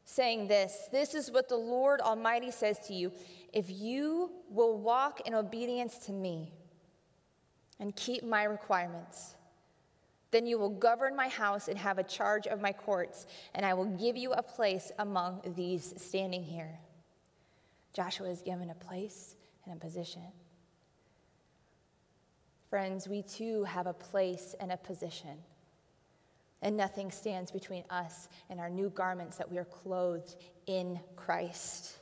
saying 0.05 0.47
this 0.47 0.87
This 0.91 1.15
is 1.15 1.31
what 1.31 1.49
the 1.49 1.55
Lord 1.55 2.01
Almighty 2.01 2.51
says 2.51 2.79
to 2.87 2.93
you 2.93 3.11
if 3.53 3.69
you 3.69 4.31
will 4.49 4.77
walk 4.77 5.21
in 5.25 5.33
obedience 5.33 5.97
to 6.05 6.11
me 6.11 6.51
and 7.79 7.95
keep 7.95 8.23
my 8.23 8.43
requirements 8.43 9.35
then 10.31 10.45
you 10.45 10.59
will 10.59 10.69
govern 10.69 11.15
my 11.15 11.27
house 11.27 11.67
and 11.67 11.77
have 11.77 11.97
a 11.97 12.03
charge 12.03 12.47
of 12.47 12.61
my 12.61 12.71
courts, 12.71 13.25
and 13.55 13.65
I 13.65 13.73
will 13.73 13.85
give 13.85 14.15
you 14.15 14.31
a 14.33 14.43
place 14.43 14.91
among 14.99 15.41
these 15.55 15.93
standing 15.97 16.43
here. 16.43 16.79
Joshua 17.93 18.29
is 18.29 18.41
given 18.41 18.69
a 18.69 18.75
place 18.75 19.35
and 19.65 19.75
a 19.75 19.79
position. 19.79 20.21
Friends, 22.69 23.07
we 23.07 23.23
too 23.23 23.63
have 23.63 23.87
a 23.87 23.93
place 23.93 24.55
and 24.59 24.71
a 24.71 24.77
position. 24.77 25.37
And 26.61 26.77
nothing 26.77 27.09
stands 27.09 27.51
between 27.51 27.83
us 27.89 28.27
and 28.49 28.59
our 28.59 28.69
new 28.69 28.89
garments 28.89 29.37
that 29.37 29.49
we 29.49 29.57
are 29.57 29.65
clothed 29.65 30.35
in 30.67 30.99
Christ. 31.15 31.97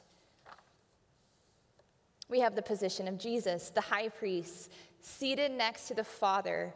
We 2.28 2.42
have 2.42 2.56
the 2.56 2.62
position 2.62 3.08
of 3.08 3.18
Jesus, 3.18 3.70
the 3.70 3.82
high 3.82 4.10
priest, 4.10 4.72
seated 5.00 5.52
next 5.52 5.88
to 5.88 5.94
the 5.94 6.04
Father 6.04 6.74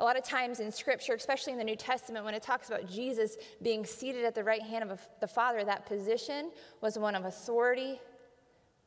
a 0.00 0.04
lot 0.04 0.16
of 0.16 0.24
times 0.24 0.60
in 0.60 0.72
Scripture, 0.72 1.12
especially 1.12 1.52
in 1.52 1.58
the 1.58 1.64
New 1.64 1.76
Testament, 1.76 2.24
when 2.24 2.32
it 2.32 2.42
talks 2.42 2.68
about 2.68 2.88
Jesus 2.88 3.36
being 3.60 3.84
seated 3.84 4.24
at 4.24 4.34
the 4.34 4.42
right 4.42 4.62
hand 4.62 4.90
of 4.90 4.98
the 5.20 5.28
Father, 5.28 5.62
that 5.62 5.84
position 5.84 6.50
was 6.80 6.98
one 6.98 7.14
of 7.14 7.26
authority, 7.26 8.00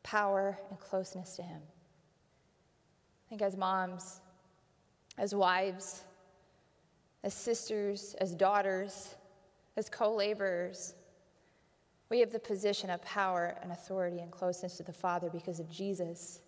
power, 0.01 0.58
and 0.72 0.79
closeness 0.79 1.36
to 1.36 1.43
Him. 1.43 1.62
I 3.27 3.29
think 3.29 3.43
as 3.43 3.55
moms, 3.55 4.22
as 5.20 5.36
wives, 5.36 6.03
as 7.24 7.36
sisters, 7.36 8.15
as 8.20 8.34
daughters, 8.34 9.15
as 9.77 9.89
co 9.89 10.15
laborers, 10.15 10.96
we 12.10 12.22
have 12.22 12.32
the 12.32 12.39
position 12.39 12.89
of 12.89 13.01
power 13.03 13.55
and 13.62 13.72
authority 13.72 14.20
and 14.20 14.32
closeness 14.32 14.77
to 14.77 14.84
the 14.84 14.93
Father 14.93 15.29
because 15.29 15.60
of 15.60 15.70
Jesus. 15.70 16.41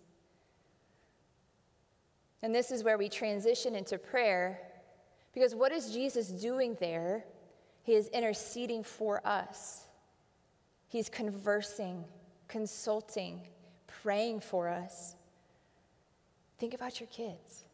And 2.46 2.54
this 2.54 2.70
is 2.70 2.84
where 2.84 3.00
we 3.00 3.10
transition 3.10 3.74
into 3.74 3.98
prayer 3.98 4.60
because 5.34 5.56
what 5.56 5.72
is 5.72 5.92
Jesus 5.92 6.28
doing 6.28 6.78
there? 6.80 7.25
He 7.82 7.96
is 7.96 8.08
interceding 8.10 8.84
for 8.84 9.25
us, 9.25 9.86
He's 10.88 11.10
conversing, 11.10 12.04
consulting, 12.48 13.42
praying 13.88 14.42
for 14.42 14.70
us. 14.70 15.16
Think 16.60 16.75
about 16.75 17.00
your 17.00 17.08
kids. 17.08 17.66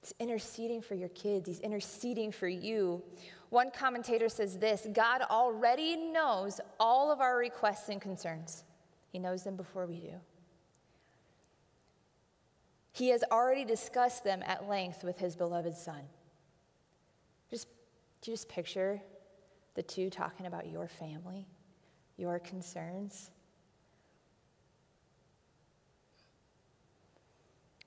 He's 0.00 0.14
interceding 0.20 0.80
for 0.80 0.94
your 0.94 1.08
kids, 1.08 1.48
He's 1.48 1.58
interceding 1.58 2.30
for 2.30 2.46
you. 2.46 3.02
One 3.50 3.72
commentator 3.72 4.28
says 4.28 4.58
this 4.58 4.86
God 4.92 5.22
already 5.22 5.96
knows 5.96 6.60
all 6.78 7.10
of 7.10 7.20
our 7.20 7.36
requests 7.36 7.88
and 7.88 8.00
concerns, 8.00 8.62
He 9.10 9.18
knows 9.18 9.42
them 9.42 9.56
before 9.56 9.86
we 9.86 9.98
do. 9.98 10.14
He 12.92 13.10
has 13.10 13.22
already 13.30 13.64
discussed 13.64 14.24
them 14.24 14.42
at 14.44 14.68
length 14.68 15.04
with 15.04 15.18
his 15.18 15.36
beloved 15.36 15.76
son. 15.76 16.02
Just, 17.50 17.68
do 18.20 18.30
you 18.30 18.36
just 18.36 18.48
picture 18.48 19.00
the 19.74 19.82
two 19.82 20.10
talking 20.10 20.46
about 20.46 20.68
your 20.68 20.88
family, 20.88 21.46
your 22.16 22.38
concerns? 22.38 23.30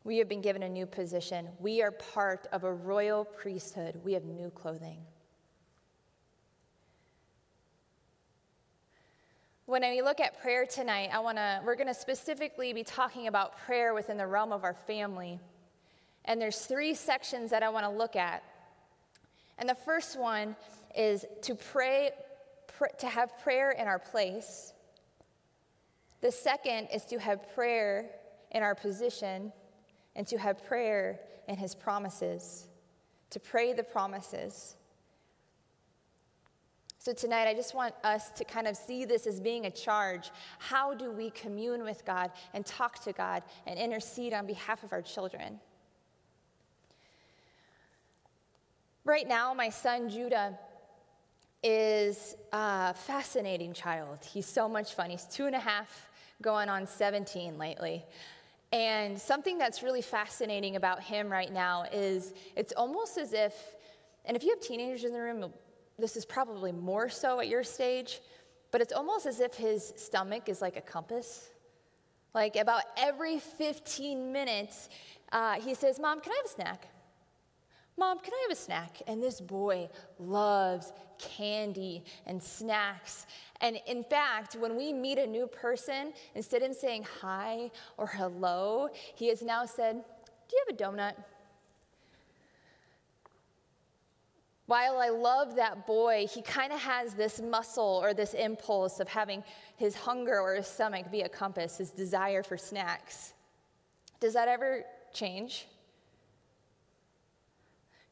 We 0.04 0.18
have 0.18 0.28
been 0.28 0.42
given 0.42 0.64
a 0.64 0.70
new 0.70 0.86
position. 0.86 1.50
We 1.60 1.82
are 1.84 1.92
part 1.92 2.48
of 2.52 2.64
a 2.64 2.74
royal 2.74 3.24
priesthood. 3.24 4.00
We 4.04 4.14
have 4.14 4.24
new 4.24 4.50
clothing. 4.50 5.06
When 9.72 9.84
we 9.84 10.02
look 10.02 10.20
at 10.20 10.42
prayer 10.42 10.66
tonight, 10.66 11.12
I 11.14 11.20
want 11.20 11.38
to 11.38 11.62
we're 11.64 11.78
going 11.78 11.88
to 11.88 11.94
specifically 11.94 12.74
be 12.74 12.84
talking 12.84 13.28
about 13.28 13.58
prayer 13.58 13.94
within 13.94 14.18
the 14.18 14.28
realm 14.28 14.52
of 14.52 14.66
our 14.66 14.74
family. 14.74 15.40
And 16.26 16.42
there's 16.42 16.66
three 16.66 16.94
sections 16.94 17.52
that 17.52 17.64
I 17.64 17.70
want 17.70 17.86
to 17.86 17.90
look 17.90 18.18
at. 18.18 18.44
And 19.58 19.70
the 19.70 19.76
first 19.76 20.20
one 20.20 20.58
is 20.94 21.26
to 21.44 21.56
pray 21.56 22.12
pr- 22.68 22.94
to 23.00 23.08
have 23.08 23.40
prayer 23.40 23.72
in 23.72 23.88
our 23.88 23.98
place. 23.98 24.74
The 26.20 26.34
second 26.34 26.90
is 26.94 27.06
to 27.06 27.18
have 27.18 27.56
prayer 27.56 28.10
in 28.52 28.64
our 28.64 28.76
position 28.76 29.54
and 30.18 30.28
to 30.28 30.38
have 30.38 30.66
prayer 30.66 31.22
in 31.48 31.56
his 31.56 31.76
promises. 31.76 32.68
to 33.30 33.40
pray 33.40 33.72
the 33.72 33.84
promises. 33.84 34.76
So, 37.04 37.14
tonight, 37.14 37.48
I 37.48 37.56
just 37.56 37.74
want 37.74 37.96
us 38.04 38.30
to 38.30 38.44
kind 38.44 38.68
of 38.68 38.78
see 38.78 39.06
this 39.06 39.26
as 39.26 39.40
being 39.40 39.66
a 39.66 39.72
charge. 39.72 40.30
How 40.60 40.94
do 40.94 41.10
we 41.10 41.32
commune 41.32 41.84
with 41.84 42.06
God 42.06 42.30
and 42.54 42.64
talk 42.64 43.04
to 43.06 43.12
God 43.12 43.42
and 43.66 43.80
intercede 43.80 44.34
on 44.34 44.46
behalf 44.46 44.84
of 44.84 44.94
our 44.94 45.02
children? 45.02 45.60
Right 49.04 49.28
now, 49.28 49.52
my 49.52 49.70
son 49.70 50.10
Judah 50.10 50.60
is 51.64 52.36
a 52.54 52.94
fascinating 52.94 53.74
child. 53.74 54.20
He's 54.24 54.46
so 54.46 54.70
much 54.70 54.94
fun. 54.94 55.10
He's 55.10 55.26
two 55.26 55.48
and 55.48 55.56
a 55.56 55.60
half, 55.60 56.12
going 56.40 56.70
on 56.70 56.86
17 56.86 57.58
lately. 57.58 58.06
And 58.72 59.20
something 59.20 59.58
that's 59.58 59.82
really 59.82 60.04
fascinating 60.04 60.76
about 60.76 61.02
him 61.02 61.32
right 61.32 61.52
now 61.52 61.86
is 61.92 62.36
it's 62.56 62.74
almost 62.74 63.18
as 63.18 63.34
if, 63.34 63.56
and 64.24 64.38
if 64.38 64.44
you 64.44 64.52
have 64.52 64.60
teenagers 64.60 65.04
in 65.04 65.14
the 65.14 65.20
room, 65.20 65.52
this 66.00 66.16
is 66.16 66.26
probably 66.26 66.72
more 66.72 67.10
so 67.10 67.40
at 67.40 67.48
your 67.48 67.64
stage, 67.64 68.22
but 68.72 68.82
it's 68.82 68.94
almost 68.94 69.26
as 69.26 69.40
if 69.40 69.54
his 69.54 69.94
stomach 69.96 70.50
is 70.50 70.62
like 70.62 70.78
a 70.78 70.82
compass. 70.82 71.50
Like 72.34 72.56
about 72.56 72.84
every 72.98 73.40
15 73.40 74.32
minutes, 74.32 74.90
uh, 75.32 75.60
he 75.60 75.74
says, 75.74 76.00
Mom, 76.00 76.22
can 76.22 76.32
I 76.32 76.36
have 76.38 76.46
a 76.46 76.50
snack? 76.50 76.88
Mom, 77.98 78.20
can 78.20 78.34
I 78.34 78.48
have 78.48 78.58
a 78.58 78.60
snack? 78.60 79.02
And 79.06 79.22
this 79.22 79.42
boy 79.42 79.90
loves 80.18 80.94
candy 81.20 82.04
and 82.26 82.42
snacks. 82.42 83.28
And 83.60 83.78
in 83.86 84.04
fact, 84.04 84.56
when 84.56 84.76
we 84.76 84.94
meet 84.94 85.18
a 85.18 85.28
new 85.28 85.46
person, 85.46 86.14
instead 86.34 86.64
of 86.64 86.74
saying 86.74 87.06
hi 87.22 87.70
or 87.98 88.08
hello, 88.08 88.90
he 89.16 89.28
has 89.28 89.42
now 89.42 89.66
said, 89.66 90.04
Do 90.50 90.56
you 90.56 90.64
have 90.68 90.76
a 90.76 90.84
donut? 90.84 91.14
While 94.68 95.00
I 95.00 95.10
love 95.10 95.56
that 95.56 95.86
boy, 95.86 96.28
he 96.32 96.42
kind 96.42 96.72
of 96.72 96.80
has 96.80 97.14
this 97.14 97.42
muscle 97.42 98.00
or 98.04 98.14
this 98.14 98.34
impulse 98.34 99.00
of 99.00 99.08
having 99.10 99.44
his 99.76 99.96
hunger 99.96 100.40
or 100.40 100.56
his 100.56 100.68
stomach 100.68 101.12
be 101.12 101.22
a 101.22 101.30
compass, 101.30 101.78
his 101.78 101.92
desire 101.92 102.44
for 102.44 102.58
snacks. 102.58 103.34
Does 104.20 104.34
that 104.34 104.48
ever 104.48 104.86
change? 105.14 105.68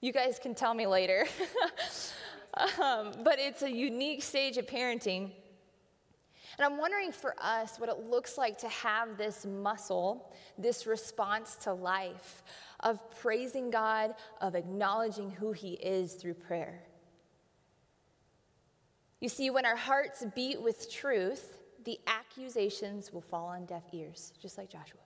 You 0.02 0.12
guys 0.12 0.40
can 0.42 0.56
tell 0.56 0.74
me 0.74 0.88
later. 0.88 1.26
um, 2.82 3.12
but 3.24 3.38
it's 3.38 3.62
a 3.62 3.72
unique 3.72 4.24
stage 4.24 4.58
of 4.58 4.66
parenting. 4.66 5.32
And 6.58 6.66
I'm 6.66 6.78
wondering 6.78 7.14
for 7.14 7.36
us 7.40 7.80
what 7.80 7.90
it 7.90 8.10
looks 8.10 8.38
like 8.38 8.58
to 8.60 8.70
have 8.70 9.18
this 9.18 9.46
muscle, 9.46 10.34
this 10.58 10.86
response 10.86 11.56
to 11.64 11.74
life 11.74 12.44
of 12.82 13.00
praising 13.20 13.70
God, 13.70 14.14
of 14.42 14.56
acknowledging 14.56 15.30
who 15.30 15.52
He 15.52 15.74
is 15.74 16.14
through 16.14 16.36
prayer. 16.36 16.84
You 19.20 19.30
see, 19.30 19.50
when 19.50 19.66
our 19.66 19.76
hearts 19.76 20.26
beat 20.34 20.62
with 20.62 20.92
truth, 20.92 21.60
the 21.84 22.00
accusations 22.08 23.12
will 23.12 23.22
fall 23.22 23.48
on 23.48 23.66
deaf 23.66 23.84
ears, 23.92 24.34
just 24.42 24.58
like 24.58 24.70
Joshua. 24.70 25.00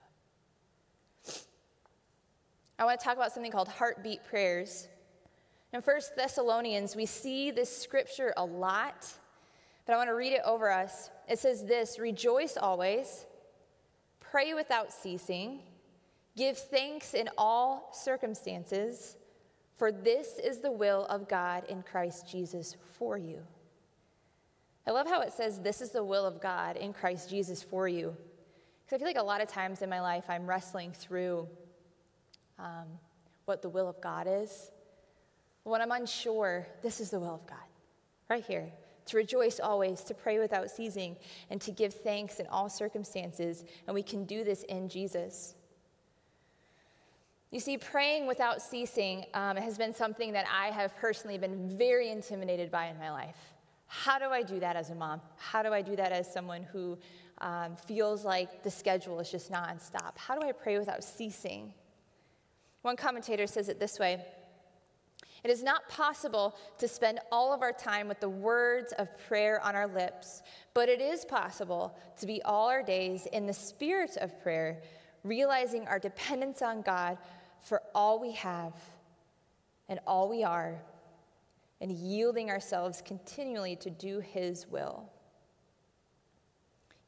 I 2.78 2.84
want 2.84 2.98
to 2.98 3.04
talk 3.04 3.16
about 3.16 3.32
something 3.32 3.52
called 3.52 3.68
heartbeat 3.68 4.24
prayers. 4.24 4.88
In 5.72 5.80
1 5.80 6.00
Thessalonians, 6.16 6.94
we 6.94 7.06
see 7.06 7.50
this 7.50 7.76
scripture 7.76 8.32
a 8.36 8.44
lot, 8.44 9.12
but 9.86 9.92
I 9.92 9.96
want 9.96 10.08
to 10.08 10.14
read 10.14 10.32
it 10.32 10.42
over 10.44 10.70
us. 10.70 11.10
It 11.28 11.38
says 11.38 11.64
this 11.64 11.98
Rejoice 11.98 12.56
always, 12.56 13.26
pray 14.20 14.54
without 14.54 14.92
ceasing, 14.92 15.60
give 16.36 16.58
thanks 16.58 17.14
in 17.14 17.28
all 17.38 17.90
circumstances, 17.92 19.16
for 19.76 19.90
this 19.90 20.38
is 20.38 20.58
the 20.58 20.70
will 20.70 21.06
of 21.06 21.28
God 21.28 21.64
in 21.68 21.82
Christ 21.82 22.30
Jesus 22.30 22.76
for 22.98 23.18
you. 23.18 23.40
I 24.86 24.90
love 24.90 25.06
how 25.06 25.22
it 25.22 25.32
says, 25.32 25.60
This 25.60 25.80
is 25.80 25.90
the 25.90 26.04
will 26.04 26.26
of 26.26 26.40
God 26.40 26.76
in 26.76 26.92
Christ 26.92 27.30
Jesus 27.30 27.62
for 27.62 27.88
you. 27.88 28.16
Because 28.84 28.96
I 28.96 28.98
feel 28.98 29.08
like 29.08 29.16
a 29.16 29.22
lot 29.22 29.40
of 29.40 29.48
times 29.48 29.80
in 29.80 29.88
my 29.88 30.00
life, 30.00 30.24
I'm 30.28 30.46
wrestling 30.46 30.92
through 30.92 31.48
um, 32.58 32.86
what 33.46 33.62
the 33.62 33.68
will 33.68 33.88
of 33.88 34.00
God 34.00 34.26
is. 34.28 34.70
When 35.62 35.80
I'm 35.80 35.92
unsure, 35.92 36.66
this 36.82 37.00
is 37.00 37.10
the 37.10 37.18
will 37.18 37.36
of 37.36 37.46
God, 37.46 37.56
right 38.28 38.44
here. 38.44 38.70
To 39.06 39.16
rejoice 39.16 39.60
always, 39.60 40.02
to 40.02 40.14
pray 40.14 40.38
without 40.38 40.70
ceasing, 40.70 41.16
and 41.50 41.60
to 41.62 41.70
give 41.70 41.94
thanks 41.94 42.40
in 42.40 42.46
all 42.48 42.68
circumstances. 42.68 43.64
And 43.86 43.94
we 43.94 44.02
can 44.02 44.24
do 44.24 44.44
this 44.44 44.62
in 44.64 44.88
Jesus. 44.88 45.54
You 47.54 47.60
see, 47.60 47.78
praying 47.78 48.26
without 48.26 48.60
ceasing 48.60 49.26
um, 49.32 49.56
has 49.56 49.78
been 49.78 49.94
something 49.94 50.32
that 50.32 50.44
I 50.52 50.72
have 50.72 50.96
personally 50.96 51.38
been 51.38 51.78
very 51.78 52.10
intimidated 52.10 52.68
by 52.68 52.86
in 52.86 52.98
my 52.98 53.12
life. 53.12 53.36
How 53.86 54.18
do 54.18 54.24
I 54.24 54.42
do 54.42 54.58
that 54.58 54.74
as 54.74 54.90
a 54.90 54.94
mom? 54.96 55.20
How 55.36 55.62
do 55.62 55.72
I 55.72 55.80
do 55.80 55.94
that 55.94 56.10
as 56.10 56.32
someone 56.32 56.64
who 56.64 56.98
um, 57.38 57.76
feels 57.86 58.24
like 58.24 58.64
the 58.64 58.72
schedule 58.72 59.20
is 59.20 59.30
just 59.30 59.52
nonstop? 59.52 60.18
How 60.18 60.36
do 60.36 60.44
I 60.44 60.50
pray 60.50 60.80
without 60.80 61.04
ceasing? 61.04 61.72
One 62.82 62.96
commentator 62.96 63.46
says 63.46 63.68
it 63.68 63.78
this 63.78 64.00
way 64.00 64.24
It 65.44 65.50
is 65.52 65.62
not 65.62 65.88
possible 65.88 66.56
to 66.78 66.88
spend 66.88 67.20
all 67.30 67.52
of 67.54 67.62
our 67.62 67.72
time 67.72 68.08
with 68.08 68.18
the 68.18 68.28
words 68.28 68.92
of 68.94 69.16
prayer 69.28 69.64
on 69.64 69.76
our 69.76 69.86
lips, 69.86 70.42
but 70.74 70.88
it 70.88 71.00
is 71.00 71.24
possible 71.24 71.96
to 72.18 72.26
be 72.26 72.42
all 72.42 72.68
our 72.68 72.82
days 72.82 73.26
in 73.26 73.46
the 73.46 73.54
spirit 73.54 74.16
of 74.16 74.42
prayer, 74.42 74.82
realizing 75.22 75.86
our 75.86 76.00
dependence 76.00 76.60
on 76.60 76.82
God 76.82 77.16
for 77.64 77.82
all 77.94 78.20
we 78.20 78.32
have 78.32 78.74
and 79.88 79.98
all 80.06 80.28
we 80.28 80.44
are, 80.44 80.80
and 81.80 81.90
yielding 81.90 82.50
ourselves 82.50 83.02
continually 83.04 83.76
to 83.76 83.90
do 83.90 84.20
His 84.20 84.66
will. 84.68 85.10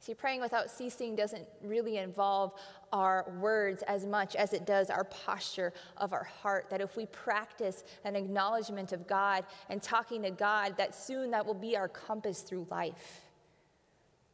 See, 0.07 0.15
praying 0.15 0.41
without 0.41 0.71
ceasing 0.71 1.17
doesn't 1.17 1.49
really 1.63 1.97
involve 1.97 2.53
our 2.93 3.27
words 3.41 3.83
as 3.89 4.07
much 4.07 4.37
as 4.37 4.53
it 4.53 4.65
does 4.65 4.89
our 4.89 5.05
posture 5.05 5.73
of 5.97 6.13
our 6.13 6.23
heart. 6.23 6.71
That 6.71 6.81
if 6.81 6.97
we 6.97 7.07
practice 7.07 7.83
an 8.05 8.15
acknowledgement 8.15 8.93
of 8.93 9.09
God 9.09 9.45
and 9.69 9.83
talking 9.83 10.23
to 10.23 10.31
God, 10.31 10.77
that 10.77 10.95
soon 10.95 11.31
that 11.33 11.45
will 11.45 11.55
be 11.55 11.77
our 11.77 11.89
compass 11.89 12.43
through 12.43 12.69
life. 12.71 13.23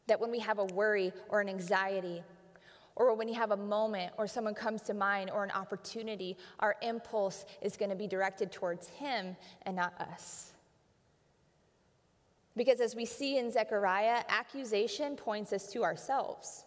That 0.08 0.20
when 0.20 0.30
we 0.30 0.40
have 0.40 0.58
a 0.58 0.64
worry 0.64 1.12
or 1.30 1.40
an 1.40 1.48
anxiety, 1.48 2.22
or 2.96 3.14
when 3.14 3.28
you 3.28 3.34
have 3.34 3.50
a 3.50 3.56
moment 3.56 4.12
or 4.18 4.26
someone 4.26 4.54
comes 4.54 4.82
to 4.82 4.94
mind 4.94 5.30
or 5.30 5.44
an 5.44 5.50
opportunity, 5.50 6.36
our 6.60 6.76
impulse 6.82 7.44
is 7.60 7.76
going 7.76 7.90
to 7.90 7.96
be 7.96 8.06
directed 8.06 8.52
towards 8.52 8.88
Him 8.88 9.36
and 9.64 9.76
not 9.76 9.98
us. 10.00 10.52
Because 12.56 12.80
as 12.80 12.94
we 12.94 13.06
see 13.06 13.38
in 13.38 13.50
Zechariah, 13.50 14.24
accusation 14.28 15.16
points 15.16 15.52
us 15.52 15.72
to 15.72 15.82
ourselves. 15.84 16.64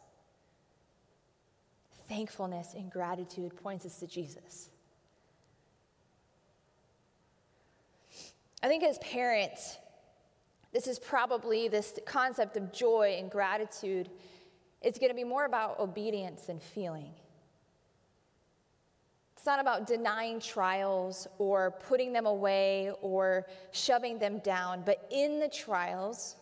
Thankfulness 2.09 2.73
and 2.73 2.91
gratitude 2.91 3.55
points 3.55 3.85
us 3.85 3.99
to 3.99 4.07
Jesus. 4.07 4.69
I 8.63 8.67
think 8.67 8.83
as 8.83 8.97
parents, 8.97 9.77
this 10.73 10.87
is 10.87 10.97
probably 10.97 11.67
this 11.67 11.99
concept 12.05 12.57
of 12.57 12.73
joy 12.73 13.17
and 13.19 13.29
gratitude. 13.29 14.09
It's 14.85 14.99
going 14.99 15.09
to 15.09 15.15
be 15.15 15.23
more 15.23 15.45
about 15.45 15.79
obedience 15.79 16.43
than 16.43 16.59
feeling. 16.59 17.11
It's 19.35 19.45
not 19.47 19.59
about 19.59 19.87
denying 19.87 20.39
trials 20.39 21.27
or 21.39 21.71
putting 21.71 22.13
them 22.13 22.27
away 22.27 22.91
or 23.01 23.47
shoving 23.71 24.19
them 24.19 24.37
down, 24.39 24.83
but 24.85 25.07
in 25.11 25.39
the 25.39 25.47
trials, 25.47 26.35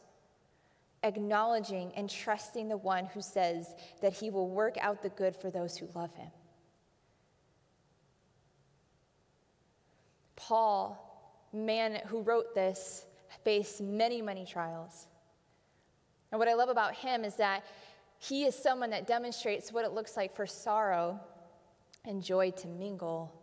acknowledging 1.03 1.93
and 1.95 2.09
trusting 2.09 2.67
the 2.67 2.75
one 2.75 3.05
who 3.05 3.21
says 3.21 3.75
that 4.01 4.11
he 4.11 4.29
will 4.29 4.49
work 4.49 4.77
out 4.77 5.01
the 5.01 5.09
good 5.09 5.37
for 5.37 5.49
those 5.49 5.77
who 5.77 5.87
love 5.95 6.13
him. 6.15 6.29
Paul, 10.35 11.49
man 11.53 12.01
who 12.07 12.21
wrote 12.21 12.53
this, 12.53 13.05
faced 13.45 13.79
many, 13.79 14.21
many 14.21 14.45
trials. 14.45 15.07
And 16.33 16.39
what 16.39 16.47
I 16.47 16.55
love 16.55 16.69
about 16.69 16.95
him 16.95 17.23
is 17.23 17.35
that 17.35 17.63
he 18.23 18.45
is 18.45 18.55
someone 18.55 18.91
that 18.91 19.05
demonstrates 19.05 19.73
what 19.73 19.83
it 19.83 19.91
looks 19.91 20.15
like 20.15 20.33
for 20.33 20.47
sorrow 20.47 21.19
and 22.05 22.23
joy 22.23 22.51
to 22.51 22.67
mingle. 22.69 23.33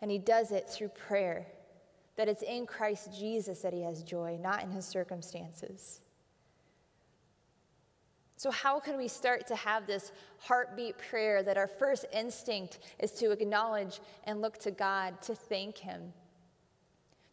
And 0.00 0.10
he 0.10 0.18
does 0.18 0.50
it 0.50 0.68
through 0.68 0.88
prayer, 0.88 1.46
that 2.16 2.28
it's 2.28 2.42
in 2.42 2.66
Christ 2.66 3.16
Jesus 3.16 3.60
that 3.60 3.72
he 3.72 3.82
has 3.82 4.02
joy, 4.02 4.38
not 4.42 4.64
in 4.64 4.72
his 4.72 4.84
circumstances. 4.84 6.00
So, 8.36 8.50
how 8.50 8.80
can 8.80 8.98
we 8.98 9.06
start 9.06 9.46
to 9.46 9.54
have 9.54 9.86
this 9.86 10.10
heartbeat 10.40 10.98
prayer 10.98 11.44
that 11.44 11.56
our 11.56 11.68
first 11.68 12.06
instinct 12.12 12.80
is 12.98 13.12
to 13.12 13.30
acknowledge 13.30 14.00
and 14.24 14.42
look 14.42 14.58
to 14.58 14.72
God, 14.72 15.22
to 15.22 15.34
thank 15.34 15.78
Him, 15.78 16.12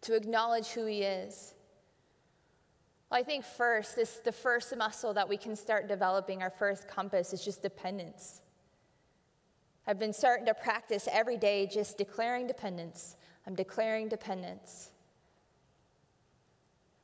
to 0.01 0.15
acknowledge 0.15 0.67
who 0.67 0.85
He 0.85 1.01
is? 1.01 1.55
Well, 3.13 3.21
I 3.21 3.23
think 3.23 3.45
first, 3.45 3.95
this, 3.95 4.21
the 4.25 4.31
first 4.31 4.75
muscle 4.75 5.13
that 5.13 5.29
we 5.29 5.37
can 5.37 5.55
start 5.55 5.87
developing, 5.87 6.41
our 6.41 6.49
first 6.49 6.87
compass, 6.87 7.31
is 7.31 7.45
just 7.45 7.61
dependence. 7.61 8.41
I've 9.85 9.99
been 9.99 10.13
starting 10.13 10.47
to 10.47 10.55
practice 10.55 11.07
every 11.11 11.37
day 11.37 11.69
just 11.71 11.95
declaring 11.95 12.47
dependence, 12.47 13.17
I'm 13.45 13.53
declaring 13.53 14.07
dependence. 14.07 14.89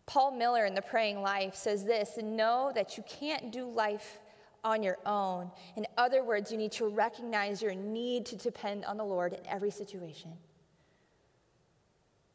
Paul 0.07 0.31
Miller 0.31 0.65
in 0.65 0.73
The 0.73 0.81
Praying 0.81 1.21
Life 1.21 1.53
says 1.53 1.85
this 1.85 2.17
Know 2.17 2.71
that 2.73 2.97
you 2.97 3.03
can't 3.07 3.51
do 3.51 3.69
life 3.69 4.17
on 4.63 4.81
your 4.81 4.97
own. 5.05 5.51
In 5.75 5.85
other 5.95 6.23
words, 6.23 6.51
you 6.51 6.57
need 6.57 6.71
to 6.71 6.87
recognize 6.87 7.61
your 7.61 7.75
need 7.75 8.25
to 8.25 8.35
depend 8.35 8.83
on 8.83 8.97
the 8.97 9.05
Lord 9.05 9.33
in 9.33 9.45
every 9.45 9.69
situation. 9.69 10.31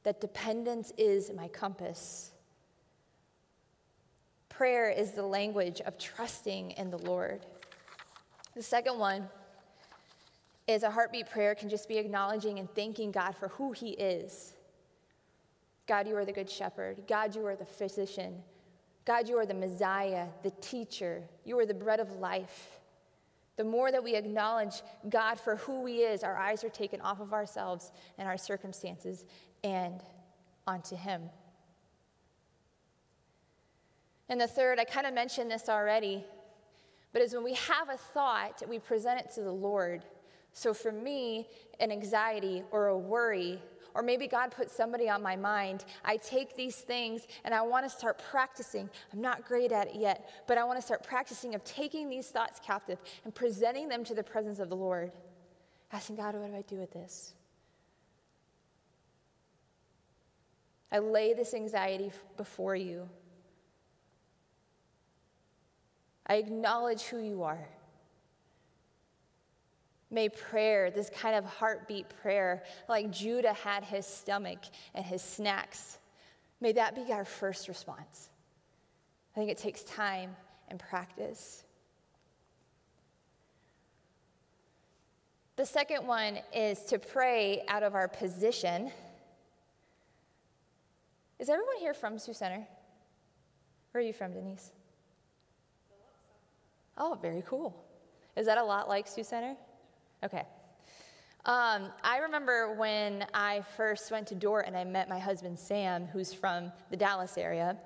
That 0.04 0.20
dependence 0.20 0.92
is 0.96 1.32
my 1.34 1.48
compass. 1.48 2.33
Prayer 4.56 4.88
is 4.88 5.10
the 5.10 5.22
language 5.22 5.80
of 5.80 5.98
trusting 5.98 6.72
in 6.72 6.88
the 6.88 6.98
Lord. 6.98 7.44
The 8.54 8.62
second 8.62 9.00
one 9.00 9.28
is 10.68 10.84
a 10.84 10.90
heartbeat 10.90 11.28
prayer 11.28 11.56
can 11.56 11.68
just 11.68 11.88
be 11.88 11.98
acknowledging 11.98 12.60
and 12.60 12.72
thanking 12.72 13.10
God 13.10 13.34
for 13.34 13.48
who 13.48 13.72
He 13.72 13.90
is. 13.90 14.54
God, 15.88 16.06
you 16.06 16.16
are 16.16 16.24
the 16.24 16.32
good 16.32 16.48
shepherd. 16.48 17.02
God, 17.08 17.34
you 17.34 17.44
are 17.46 17.56
the 17.56 17.64
physician. 17.64 18.42
God, 19.04 19.28
you 19.28 19.36
are 19.38 19.44
the 19.44 19.54
Messiah, 19.54 20.28
the 20.44 20.52
teacher. 20.60 21.24
You 21.44 21.58
are 21.58 21.66
the 21.66 21.74
bread 21.74 21.98
of 21.98 22.12
life. 22.20 22.78
The 23.56 23.64
more 23.64 23.90
that 23.90 24.04
we 24.04 24.14
acknowledge 24.14 24.82
God 25.08 25.38
for 25.40 25.56
who 25.56 25.84
He 25.84 25.96
is, 25.98 26.22
our 26.22 26.36
eyes 26.36 26.62
are 26.62 26.70
taken 26.70 27.00
off 27.00 27.20
of 27.20 27.32
ourselves 27.32 27.90
and 28.18 28.28
our 28.28 28.38
circumstances 28.38 29.24
and 29.64 30.00
onto 30.64 30.94
Him. 30.94 31.22
And 34.28 34.40
the 34.40 34.46
third, 34.46 34.78
I 34.78 34.84
kind 34.84 35.06
of 35.06 35.14
mentioned 35.14 35.50
this 35.50 35.68
already, 35.68 36.24
but 37.12 37.22
is 37.22 37.34
when 37.34 37.44
we 37.44 37.54
have 37.54 37.88
a 37.90 37.96
thought, 37.96 38.62
we 38.68 38.78
present 38.78 39.20
it 39.20 39.30
to 39.34 39.42
the 39.42 39.52
Lord. 39.52 40.04
So 40.52 40.72
for 40.72 40.92
me, 40.92 41.48
an 41.80 41.90
anxiety 41.92 42.62
or 42.70 42.86
a 42.88 42.96
worry, 42.96 43.60
or 43.94 44.02
maybe 44.02 44.26
God 44.26 44.50
put 44.50 44.70
somebody 44.70 45.08
on 45.08 45.22
my 45.22 45.36
mind, 45.36 45.84
I 46.04 46.16
take 46.16 46.56
these 46.56 46.76
things 46.76 47.26
and 47.44 47.54
I 47.54 47.62
want 47.62 47.84
to 47.84 47.90
start 47.90 48.22
practicing. 48.30 48.88
I'm 49.12 49.20
not 49.20 49.44
great 49.44 49.72
at 49.72 49.88
it 49.88 49.96
yet, 49.96 50.28
but 50.48 50.58
I 50.58 50.64
want 50.64 50.78
to 50.78 50.82
start 50.82 51.04
practicing 51.04 51.54
of 51.54 51.62
taking 51.64 52.08
these 52.08 52.28
thoughts 52.28 52.60
captive 52.64 52.98
and 53.24 53.34
presenting 53.34 53.88
them 53.88 54.04
to 54.04 54.14
the 54.14 54.22
presence 54.22 54.58
of 54.58 54.68
the 54.68 54.76
Lord. 54.76 55.12
Asking 55.92 56.16
God, 56.16 56.34
what 56.34 56.50
do 56.50 56.56
I 56.56 56.62
do 56.62 56.76
with 56.76 56.92
this? 56.92 57.34
I 60.90 60.98
lay 60.98 61.34
this 61.34 61.54
anxiety 61.54 62.10
before 62.36 62.74
you. 62.74 63.08
I 66.26 66.36
acknowledge 66.36 67.02
who 67.02 67.18
you 67.18 67.42
are. 67.42 67.68
May 70.10 70.28
prayer, 70.28 70.90
this 70.90 71.10
kind 71.10 71.34
of 71.34 71.44
heartbeat 71.44 72.06
prayer, 72.22 72.62
like 72.88 73.10
Judah 73.10 73.52
had 73.52 73.84
his 73.84 74.06
stomach 74.06 74.60
and 74.94 75.04
his 75.04 75.22
snacks, 75.22 75.98
may 76.60 76.72
that 76.72 76.94
be 76.94 77.12
our 77.12 77.24
first 77.24 77.68
response. 77.68 78.30
I 79.34 79.40
think 79.40 79.50
it 79.50 79.58
takes 79.58 79.82
time 79.82 80.36
and 80.68 80.78
practice. 80.78 81.64
The 85.56 85.66
second 85.66 86.06
one 86.06 86.38
is 86.52 86.80
to 86.84 86.98
pray 86.98 87.64
out 87.68 87.82
of 87.82 87.94
our 87.94 88.08
position. 88.08 88.90
Is 91.38 91.48
everyone 91.48 91.76
here 91.78 91.94
from 91.94 92.18
Sioux 92.18 92.34
Center? 92.34 92.66
Where 93.92 94.02
are 94.02 94.06
you 94.06 94.12
from, 94.12 94.32
Denise? 94.32 94.72
Oh, 96.96 97.18
very 97.20 97.42
cool. 97.46 97.84
Is 98.36 98.46
that 98.46 98.58
a 98.58 98.64
lot 98.64 98.88
like 98.88 99.06
Sioux 99.06 99.24
Center? 99.24 99.56
Okay. 100.22 100.44
Um, 101.44 101.90
I 102.02 102.18
remember 102.22 102.74
when 102.74 103.26
I 103.34 103.62
first 103.76 104.10
went 104.10 104.26
to 104.28 104.34
Dordt 104.34 104.66
and 104.66 104.76
I 104.76 104.84
met 104.84 105.08
my 105.08 105.18
husband 105.18 105.58
Sam, 105.58 106.06
who's 106.06 106.32
from 106.32 106.72
the 106.90 106.96
Dallas 106.96 107.36
area, 107.36 107.76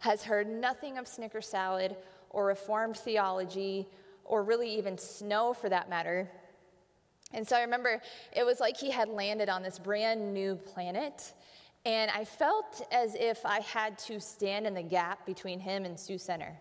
has 0.00 0.22
heard 0.22 0.46
nothing 0.46 0.98
of 0.98 1.08
Snicker 1.08 1.40
salad 1.40 1.96
or 2.30 2.46
Reformed 2.46 2.96
theology 2.96 3.88
or 4.24 4.44
really 4.44 4.72
even 4.76 4.96
snow 4.96 5.52
for 5.52 5.68
that 5.68 5.88
matter. 5.88 6.30
And 7.32 7.46
so 7.46 7.56
I 7.56 7.62
remember 7.62 8.00
it 8.32 8.44
was 8.44 8.60
like 8.60 8.76
he 8.76 8.90
had 8.90 9.08
landed 9.08 9.48
on 9.48 9.62
this 9.62 9.78
brand 9.78 10.32
new 10.32 10.54
planet. 10.54 11.32
And 11.84 12.10
I 12.10 12.24
felt 12.24 12.86
as 12.92 13.14
if 13.14 13.44
I 13.44 13.60
had 13.60 13.98
to 14.00 14.20
stand 14.20 14.66
in 14.66 14.74
the 14.74 14.82
gap 14.82 15.26
between 15.26 15.58
him 15.58 15.84
and 15.84 15.98
Sioux 15.98 16.18
Center 16.18 16.56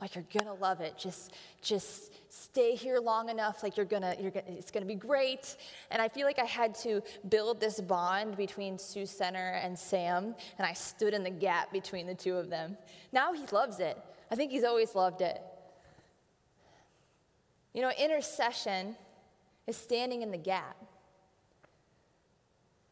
like 0.00 0.14
you're 0.14 0.24
gonna 0.38 0.54
love 0.54 0.80
it. 0.80 0.96
Just, 0.96 1.34
just 1.60 2.12
stay 2.28 2.74
here 2.74 2.98
long 2.98 3.28
enough. 3.28 3.62
Like 3.62 3.76
you're 3.76 3.86
gonna, 3.86 4.14
you're 4.20 4.30
gonna, 4.30 4.46
it's 4.48 4.70
gonna 4.70 4.86
be 4.86 4.94
great. 4.94 5.56
And 5.90 6.00
I 6.00 6.08
feel 6.08 6.26
like 6.26 6.38
I 6.38 6.44
had 6.44 6.74
to 6.76 7.02
build 7.28 7.60
this 7.60 7.80
bond 7.80 8.36
between 8.36 8.78
Sioux 8.78 9.06
Center 9.06 9.60
and 9.62 9.78
Sam, 9.78 10.34
and 10.58 10.66
I 10.66 10.72
stood 10.72 11.14
in 11.14 11.22
the 11.24 11.30
gap 11.30 11.72
between 11.72 12.06
the 12.06 12.14
two 12.14 12.36
of 12.36 12.48
them. 12.48 12.76
Now 13.12 13.32
he 13.32 13.44
loves 13.50 13.80
it. 13.80 13.98
I 14.30 14.34
think 14.34 14.52
he's 14.52 14.64
always 14.64 14.94
loved 14.94 15.20
it. 15.20 15.40
You 17.74 17.82
know, 17.82 17.90
intercession 17.98 18.96
is 19.66 19.76
standing 19.76 20.22
in 20.22 20.30
the 20.30 20.38
gap. 20.38 20.76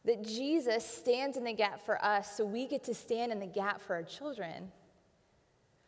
That 0.05 0.23
Jesus 0.23 0.85
stands 0.85 1.35
in 1.35 1.43
the 1.43 1.51
gap 1.51 1.85
for 1.85 2.03
us 2.03 2.37
so 2.37 2.45
we 2.45 2.65
get 2.65 2.83
to 2.85 2.93
stand 2.93 3.31
in 3.33 3.39
the 3.39 3.45
gap 3.45 3.81
for 3.81 3.93
our 3.95 4.03
children. 4.03 4.71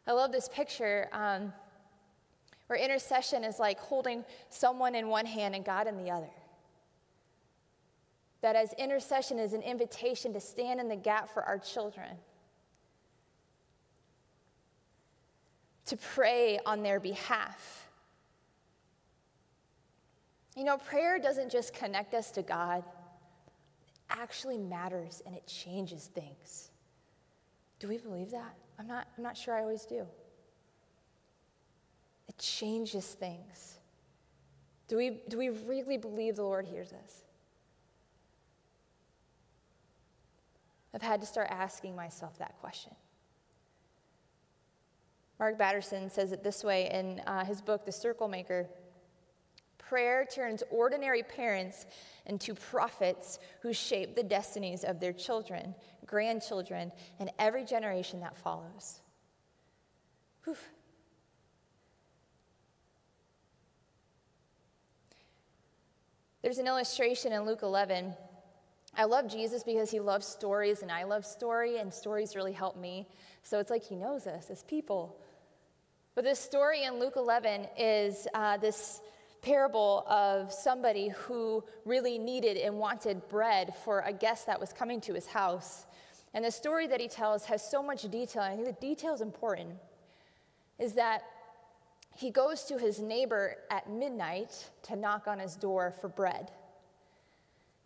I 0.10 0.14
love 0.14 0.32
this 0.32 0.50
picture 0.50 1.08
um, 1.14 1.54
where 2.66 2.80
intercession 2.80 3.44
is 3.44 3.60
like 3.60 3.80
holding 3.80 4.26
someone 4.50 4.96
in 4.96 5.08
one 5.08 5.28
hand 5.28 5.54
and 5.54 5.64
God 5.64 5.86
in 5.86 6.04
the 6.04 6.10
other. 6.10 6.32
That 8.42 8.56
as 8.56 8.74
intercession 8.74 9.38
is 9.38 9.54
an 9.54 9.62
invitation 9.62 10.34
to 10.34 10.40
stand 10.40 10.80
in 10.80 10.88
the 10.88 10.96
gap 10.96 11.32
for 11.32 11.44
our 11.44 11.60
children, 11.60 12.10
to 15.86 15.96
pray 15.96 16.60
on 16.66 16.82
their 16.82 17.00
behalf. 17.00 17.88
You 20.56 20.64
know, 20.64 20.78
prayer 20.78 21.20
doesn't 21.20 21.52
just 21.52 21.72
connect 21.72 22.16
us 22.16 22.32
to 22.32 22.42
God, 22.42 22.80
it 22.80 23.94
actually 24.10 24.58
matters 24.58 25.22
and 25.28 25.36
it 25.36 25.46
changes 25.46 26.06
things. 26.08 26.72
Do 27.78 27.88
we 27.88 28.00
believe 28.00 28.32
that? 28.32 28.56
I'm 28.80 28.88
not, 28.88 29.08
I'm 29.18 29.24
not 29.24 29.36
sure 29.36 29.54
I 29.54 29.62
always 29.62 29.86
do. 29.86 30.06
It 32.30 32.38
changes 32.38 33.06
things. 33.06 33.80
Do 34.88 34.96
we, 34.96 35.22
do 35.28 35.38
we 35.38 35.50
really 35.50 35.98
believe 35.98 36.38
the 36.38 36.44
Lord 36.44 36.66
hears 36.66 36.94
us? 36.94 37.24
I've 40.94 41.02
had 41.02 41.20
to 41.22 41.28
start 41.28 41.50
asking 41.52 41.96
myself 41.96 42.40
that 42.40 42.58
question. 42.62 42.94
Mark 45.40 45.58
Batterson 45.58 46.10
says 46.10 46.32
it 46.32 46.44
this 46.44 46.64
way 46.64 46.90
in 46.92 47.20
uh, 47.28 47.46
his 47.46 47.62
book, 47.62 47.86
The 47.86 47.92
Circle 47.92 48.28
Maker. 48.28 48.68
Prayer 49.78 50.26
turns 50.26 50.64
ordinary 50.70 51.24
parents 51.24 51.86
into 52.26 52.54
prophets 52.54 53.40
who 53.62 53.74
shape 53.74 54.16
the 54.16 54.24
destinies 54.24 54.84
of 54.84 55.00
their 55.00 55.14
children, 55.14 55.74
grandchildren, 56.10 56.92
and 57.20 57.30
every 57.38 57.64
generation 57.64 58.20
that 58.22 58.36
follows. 58.36 59.00
Whew. 60.44 60.56
There's 66.42 66.58
an 66.58 66.66
illustration 66.68 67.32
in 67.32 67.46
Luke 67.46 67.60
11. 67.62 68.14
I 68.96 69.04
love 69.04 69.28
Jesus 69.28 69.64
because 69.64 69.92
he 69.92 70.00
loves 70.00 70.26
stories, 70.26 70.82
and 70.82 70.92
I 70.92 71.04
love 71.04 71.26
story, 71.26 71.78
and 71.78 71.94
stories 71.94 72.36
really 72.36 72.54
help 72.54 72.76
me. 72.76 73.08
So 73.44 73.60
it's 73.60 73.70
like 73.70 73.84
he 73.84 73.96
knows 73.96 74.26
us 74.26 74.50
as 74.50 74.64
people. 74.64 75.16
But 76.16 76.24
this 76.24 76.40
story 76.40 76.84
in 76.84 77.00
Luke 77.00 77.14
11 77.18 77.68
is 77.78 78.28
uh, 78.34 78.58
this 78.58 79.00
parable 79.42 80.04
of 80.08 80.52
somebody 80.52 81.10
who 81.10 81.64
really 81.86 82.18
needed 82.18 82.58
and 82.58 82.78
wanted 82.78 83.28
bread 83.30 83.74
for 83.86 84.02
a 84.02 84.12
guest 84.12 84.48
that 84.48 84.60
was 84.60 84.74
coming 84.74 85.00
to 85.02 85.14
his 85.14 85.28
house. 85.28 85.86
And 86.34 86.46
the 86.46 86.52
story 86.52 86.88
that 86.88 87.00
he 87.02 87.08
tells 87.08 87.46
has 87.46 87.68
so 87.68 87.82
much 87.82 88.04
detail, 88.04 88.44
and 88.44 88.54
I 88.54 88.56
think 88.56 88.80
the 88.80 88.88
detail 88.88 89.14
is 89.14 89.22
important, 89.22 89.72
is 90.78 90.94
that 90.94 91.24
he 92.16 92.30
goes 92.30 92.64
to 92.66 92.78
his 92.78 93.00
neighbor 93.00 93.58
at 93.72 93.90
midnight 93.90 94.70
to 94.84 94.96
knock 94.96 95.28
on 95.28 95.40
his 95.40 95.56
door 95.56 95.94
for 96.02 96.08
bread. 96.08 96.52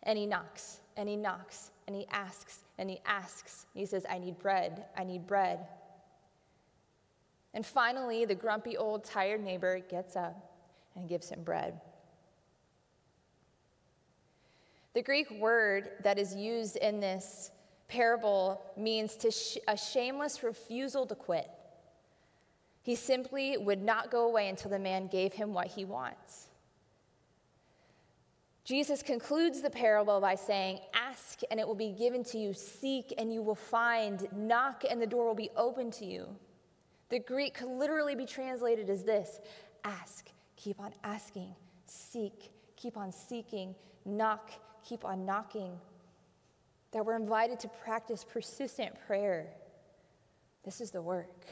And 0.03 0.17
he 0.17 0.25
knocks, 0.25 0.79
and 0.97 1.07
he 1.07 1.15
knocks, 1.15 1.71
and 1.87 1.95
he 1.95 2.05
asks, 2.11 2.59
and 2.77 2.89
he 2.89 2.99
asks. 3.05 3.65
And 3.73 3.79
He 3.79 3.85
says, 3.85 4.05
I 4.09 4.17
need 4.17 4.39
bread, 4.39 4.85
I 4.97 5.03
need 5.03 5.27
bread. 5.27 5.59
And 7.53 7.65
finally, 7.65 8.25
the 8.25 8.35
grumpy 8.35 8.75
old 8.75 9.03
tired 9.03 9.41
neighbor 9.41 9.79
gets 9.79 10.15
up 10.15 10.51
and 10.95 11.07
gives 11.07 11.29
him 11.29 11.43
bread. 11.43 11.79
The 14.93 15.01
Greek 15.01 15.29
word 15.31 15.91
that 16.03 16.19
is 16.19 16.35
used 16.35 16.77
in 16.77 16.99
this 16.99 17.51
parable 17.93 18.59
means 18.75 19.15
to 19.17 19.29
sh- 19.29 19.57
a 19.67 19.77
shameless 19.77 20.41
refusal 20.41 21.05
to 21.05 21.13
quit. 21.13 21.47
He 22.81 22.95
simply 22.95 23.55
would 23.55 23.83
not 23.83 24.09
go 24.09 24.25
away 24.25 24.49
until 24.49 24.71
the 24.71 24.79
man 24.79 25.07
gave 25.07 25.31
him 25.31 25.53
what 25.53 25.67
he 25.67 25.85
wants. 25.85 26.47
Jesus 28.65 29.03
concludes 29.03 29.61
the 29.61 29.69
parable 29.69 30.19
by 30.19 30.33
saying, 30.33 30.79
Ask 30.95 31.41
and 31.51 31.59
it 31.59 31.67
will 31.67 31.75
be 31.75 31.91
given 31.91 32.23
to 32.25 32.37
you. 32.39 32.53
Seek 32.53 33.13
and 33.17 33.31
you 33.31 33.43
will 33.43 33.55
find. 33.55 34.27
Knock 34.31 34.83
and 34.89 34.99
the 34.99 35.07
door 35.07 35.27
will 35.27 35.35
be 35.35 35.51
open 35.55 35.91
to 35.91 36.05
you. 36.05 36.27
The 37.09 37.19
Greek 37.19 37.53
could 37.53 37.69
literally 37.69 38.15
be 38.15 38.25
translated 38.25 38.89
as 38.89 39.03
this 39.03 39.39
ask, 39.83 40.29
keep 40.55 40.79
on 40.79 40.93
asking, 41.03 41.53
seek, 41.85 42.51
keep 42.75 42.97
on 42.97 43.11
seeking, 43.11 43.75
knock, 44.03 44.49
keep 44.83 45.05
on 45.05 45.25
knocking. 45.25 45.77
That 46.93 47.05
we're 47.05 47.15
invited 47.15 47.59
to 47.61 47.67
practice 47.67 48.23
persistent 48.23 48.93
prayer. 49.07 49.47
This 50.63 50.79
is 50.79 50.91
the 50.91 51.01
work. 51.01 51.45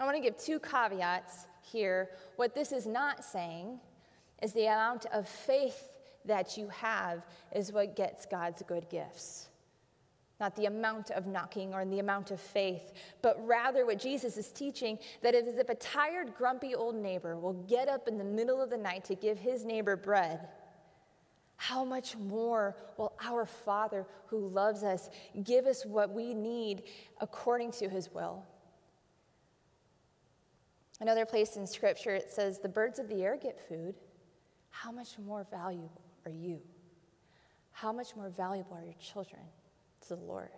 I 0.00 0.04
want 0.04 0.16
to 0.16 0.22
give 0.22 0.36
two 0.36 0.58
caveats 0.58 1.46
here. 1.62 2.10
What 2.36 2.54
this 2.54 2.72
is 2.72 2.86
not 2.86 3.22
saying 3.22 3.78
is 4.42 4.52
the 4.52 4.66
amount 4.66 5.06
of 5.12 5.28
faith 5.28 5.90
that 6.24 6.56
you 6.56 6.68
have 6.68 7.24
is 7.54 7.72
what 7.72 7.94
gets 7.94 8.26
God's 8.26 8.62
good 8.62 8.88
gifts. 8.88 9.48
Not 10.40 10.56
the 10.56 10.66
amount 10.66 11.10
of 11.12 11.26
knocking 11.26 11.74
or 11.74 11.84
the 11.84 12.00
amount 12.00 12.32
of 12.32 12.40
faith, 12.40 12.92
but 13.22 13.36
rather 13.46 13.86
what 13.86 14.00
Jesus 14.00 14.36
is 14.36 14.48
teaching 14.50 14.98
that 15.22 15.34
it 15.34 15.46
is 15.46 15.58
if 15.58 15.68
a 15.68 15.74
tired, 15.76 16.34
grumpy 16.34 16.74
old 16.74 16.96
neighbor 16.96 17.38
will 17.38 17.52
get 17.52 17.88
up 17.88 18.08
in 18.08 18.18
the 18.18 18.24
middle 18.24 18.60
of 18.60 18.70
the 18.70 18.76
night 18.76 19.04
to 19.04 19.14
give 19.14 19.38
his 19.38 19.64
neighbor 19.64 19.96
bread, 19.96 20.48
how 21.56 21.84
much 21.84 22.16
more 22.16 22.76
will 22.96 23.12
our 23.22 23.46
Father 23.46 24.06
who 24.26 24.48
loves 24.48 24.82
us 24.82 25.08
give 25.44 25.66
us 25.66 25.86
what 25.86 26.10
we 26.12 26.34
need 26.34 26.82
according 27.20 27.72
to 27.72 27.88
his 27.88 28.12
will? 28.12 28.44
Another 31.00 31.26
place 31.26 31.56
in 31.56 31.66
Scripture 31.66 32.14
it 32.14 32.30
says, 32.30 32.60
The 32.60 32.68
birds 32.68 32.98
of 32.98 33.08
the 33.08 33.22
air 33.22 33.36
get 33.40 33.58
food. 33.68 33.94
How 34.70 34.90
much 34.90 35.18
more 35.18 35.46
valuable 35.50 36.02
are 36.24 36.32
you? 36.32 36.60
How 37.72 37.92
much 37.92 38.14
more 38.16 38.28
valuable 38.28 38.76
are 38.76 38.84
your 38.84 38.94
children 38.94 39.42
to 40.02 40.16
the 40.16 40.22
Lord? 40.22 40.48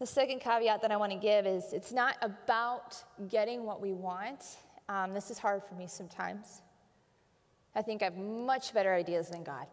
The 0.00 0.06
second 0.06 0.40
caveat 0.40 0.82
that 0.82 0.90
I 0.90 0.96
want 0.96 1.12
to 1.12 1.18
give 1.18 1.46
is 1.46 1.72
it's 1.72 1.92
not 1.92 2.16
about 2.20 3.02
getting 3.28 3.64
what 3.64 3.80
we 3.80 3.92
want. 3.92 4.44
Um, 4.88 5.14
this 5.14 5.30
is 5.30 5.38
hard 5.38 5.62
for 5.62 5.74
me 5.74 5.86
sometimes. 5.86 6.62
I 7.74 7.82
think 7.82 8.02
I 8.02 8.06
have 8.06 8.16
much 8.16 8.72
better 8.72 8.94
ideas 8.94 9.28
than 9.28 9.42
God, 9.42 9.66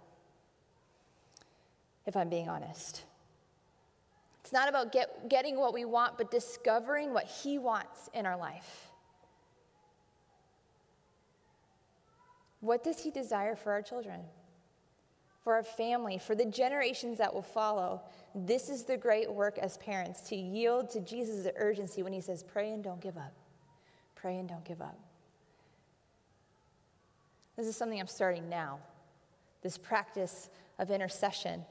if 2.06 2.16
I'm 2.16 2.30
being 2.30 2.50
honest. 2.50 3.04
It's 4.42 4.52
not 4.52 4.68
about 4.68 4.92
get, 4.92 5.30
getting 5.30 5.58
what 5.58 5.74
we 5.74 5.86
want, 5.86 6.18
but 6.18 6.32
discovering 6.32 7.14
what 7.14 7.26
He 7.26 7.58
wants 7.58 8.10
in 8.14 8.26
our 8.26 8.36
life. 8.36 8.88
What 12.60 12.84
does 12.84 13.00
He 13.02 13.12
desire 13.12 13.56
for 13.56 13.72
our 13.72 13.82
children, 13.82 14.22
for 15.44 15.54
our 15.54 15.64
family, 15.64 16.18
for 16.18 16.36
the 16.36 16.46
generations 16.46 17.20
that 17.20 17.34
will 17.34 17.42
follow? 17.44 18.02
This 18.34 18.70
is 18.70 18.84
the 18.84 18.98
great 18.98 19.32
work 19.32 19.58
as 19.60 19.78
parents 19.78 20.22
to 20.30 20.36
yield 20.36 20.90
to 20.92 21.02
Jesus' 21.02 21.48
urgency 21.56 22.02
when 22.02 22.14
He 22.14 22.22
says, 22.22 22.44
Pray 22.44 22.72
and 22.72 22.84
don't 22.84 23.00
give 23.00 23.18
up. 23.18 23.34
Pray 24.16 24.38
and 24.38 24.50
don't 24.50 24.66
give 24.66 24.82
up. 24.82 24.98
This 27.62 27.68
is 27.68 27.76
something 27.76 28.00
I'm 28.00 28.08
starting 28.08 28.50
now. 28.50 28.80
This 29.62 29.78
practice 29.78 30.50
of 30.80 30.90
intercession. 30.90 31.64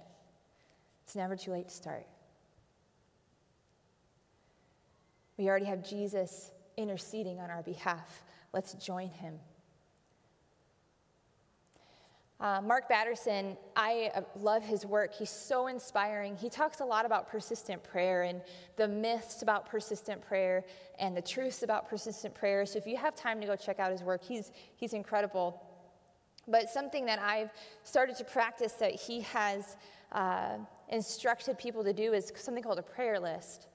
It's 1.03 1.17
never 1.17 1.35
too 1.35 1.51
late 1.51 1.67
to 1.67 1.75
start. 1.75 2.07
We 5.37 5.49
already 5.49 5.65
have 5.65 5.83
Jesus 5.83 6.53
interceding 6.77 7.41
on 7.41 7.51
our 7.51 7.65
behalf. 7.65 8.23
Let's 8.53 8.75
join 8.75 9.09
him. 9.09 9.35
Uh, 12.39 12.61
Mark 12.63 12.89
Batterson, 12.89 13.57
I 13.75 14.13
uh, 14.15 14.21
love 14.39 14.63
his 14.63 14.87
work. 14.87 15.13
He's 15.13 15.29
so 15.29 15.67
inspiring. 15.67 16.37
He 16.37 16.49
talks 16.49 16.79
a 16.79 16.85
lot 16.85 17.05
about 17.05 17.29
persistent 17.29 17.83
prayer 17.83 18.23
and 18.23 18.43
the 18.77 18.87
myths 18.87 19.43
about 19.43 19.67
persistent 19.67 20.23
prayer 20.23 20.65
and 21.01 21.17
the 21.17 21.21
truths 21.21 21.65
about 21.65 21.91
persistent 21.91 22.33
prayer. 22.33 22.65
So 22.65 22.79
if 22.79 22.87
you 22.87 22.97
have 22.97 23.17
time 23.17 23.41
to 23.41 23.47
go 23.49 23.57
check 23.57 23.81
out 23.81 23.91
his 23.91 24.05
work, 24.05 24.23
he's, 24.23 24.53
he's 24.77 24.93
incredible. 24.93 25.61
But 26.49 26.69
something 26.69 27.07
that 27.07 27.19
I've 27.21 27.51
started 27.85 28.17
to 28.17 28.25
practice 28.25 28.73
that 28.75 28.93
he 28.93 29.21
has 29.23 29.77
uh, 30.13 30.57
instructed 30.89 31.59
people 31.59 31.85
to 31.85 31.93
do 31.93 32.13
is 32.13 32.33
something 32.37 32.63
called 32.63 32.79
a 32.79 32.83
prayer 32.83 33.19
list. 33.21 33.69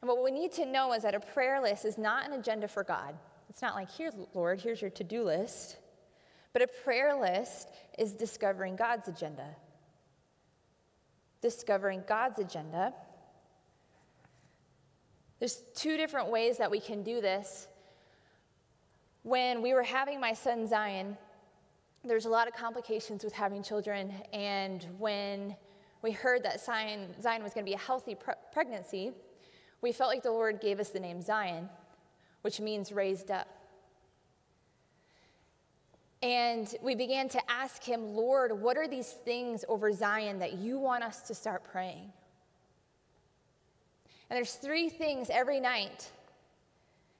And 0.00 0.08
what 0.08 0.22
we 0.22 0.30
need 0.30 0.52
to 0.52 0.64
know 0.64 0.92
is 0.92 1.02
that 1.02 1.14
a 1.14 1.20
prayer 1.20 1.60
list 1.60 1.84
is 1.84 1.98
not 1.98 2.26
an 2.26 2.32
agenda 2.32 2.68
for 2.68 2.84
God. 2.84 3.14
It's 3.50 3.62
not 3.62 3.74
like, 3.74 3.90
here, 3.90 4.12
Lord, 4.34 4.60
here's 4.60 4.80
your 4.80 4.90
to 4.92 5.04
do 5.04 5.24
list. 5.24 5.76
But 6.52 6.62
a 6.62 6.66
prayer 6.66 7.18
list 7.18 7.68
is 7.98 8.12
discovering 8.12 8.76
God's 8.76 9.08
agenda. 9.08 9.56
Discovering 11.42 12.02
God's 12.06 12.38
agenda. 12.38 12.94
There's 15.38 15.62
two 15.74 15.96
different 15.96 16.28
ways 16.30 16.58
that 16.58 16.70
we 16.70 16.80
can 16.80 17.02
do 17.02 17.20
this. 17.20 17.68
When 19.22 19.62
we 19.62 19.74
were 19.74 19.82
having 19.82 20.20
my 20.20 20.32
son 20.32 20.66
Zion, 20.66 21.16
there's 22.08 22.26
a 22.26 22.30
lot 22.30 22.48
of 22.48 22.54
complications 22.54 23.22
with 23.22 23.32
having 23.32 23.62
children. 23.62 24.12
And 24.32 24.86
when 24.98 25.54
we 26.02 26.10
heard 26.10 26.42
that 26.44 26.60
Zion, 26.60 27.08
Zion 27.20 27.42
was 27.42 27.52
going 27.52 27.64
to 27.64 27.70
be 27.70 27.74
a 27.74 27.78
healthy 27.78 28.14
pre- 28.14 28.34
pregnancy, 28.52 29.12
we 29.80 29.92
felt 29.92 30.10
like 30.10 30.22
the 30.22 30.32
Lord 30.32 30.60
gave 30.60 30.80
us 30.80 30.88
the 30.90 31.00
name 31.00 31.20
Zion, 31.20 31.68
which 32.42 32.60
means 32.60 32.92
raised 32.92 33.30
up. 33.30 33.48
And 36.22 36.74
we 36.82 36.96
began 36.96 37.28
to 37.28 37.50
ask 37.50 37.84
him, 37.84 38.14
Lord, 38.14 38.52
what 38.52 38.76
are 38.76 38.88
these 38.88 39.12
things 39.24 39.64
over 39.68 39.92
Zion 39.92 40.40
that 40.40 40.54
you 40.54 40.78
want 40.78 41.04
us 41.04 41.20
to 41.22 41.34
start 41.34 41.62
praying? 41.62 42.12
And 44.28 44.36
there's 44.36 44.54
three 44.54 44.88
things 44.88 45.30
every 45.30 45.60
night 45.60 46.10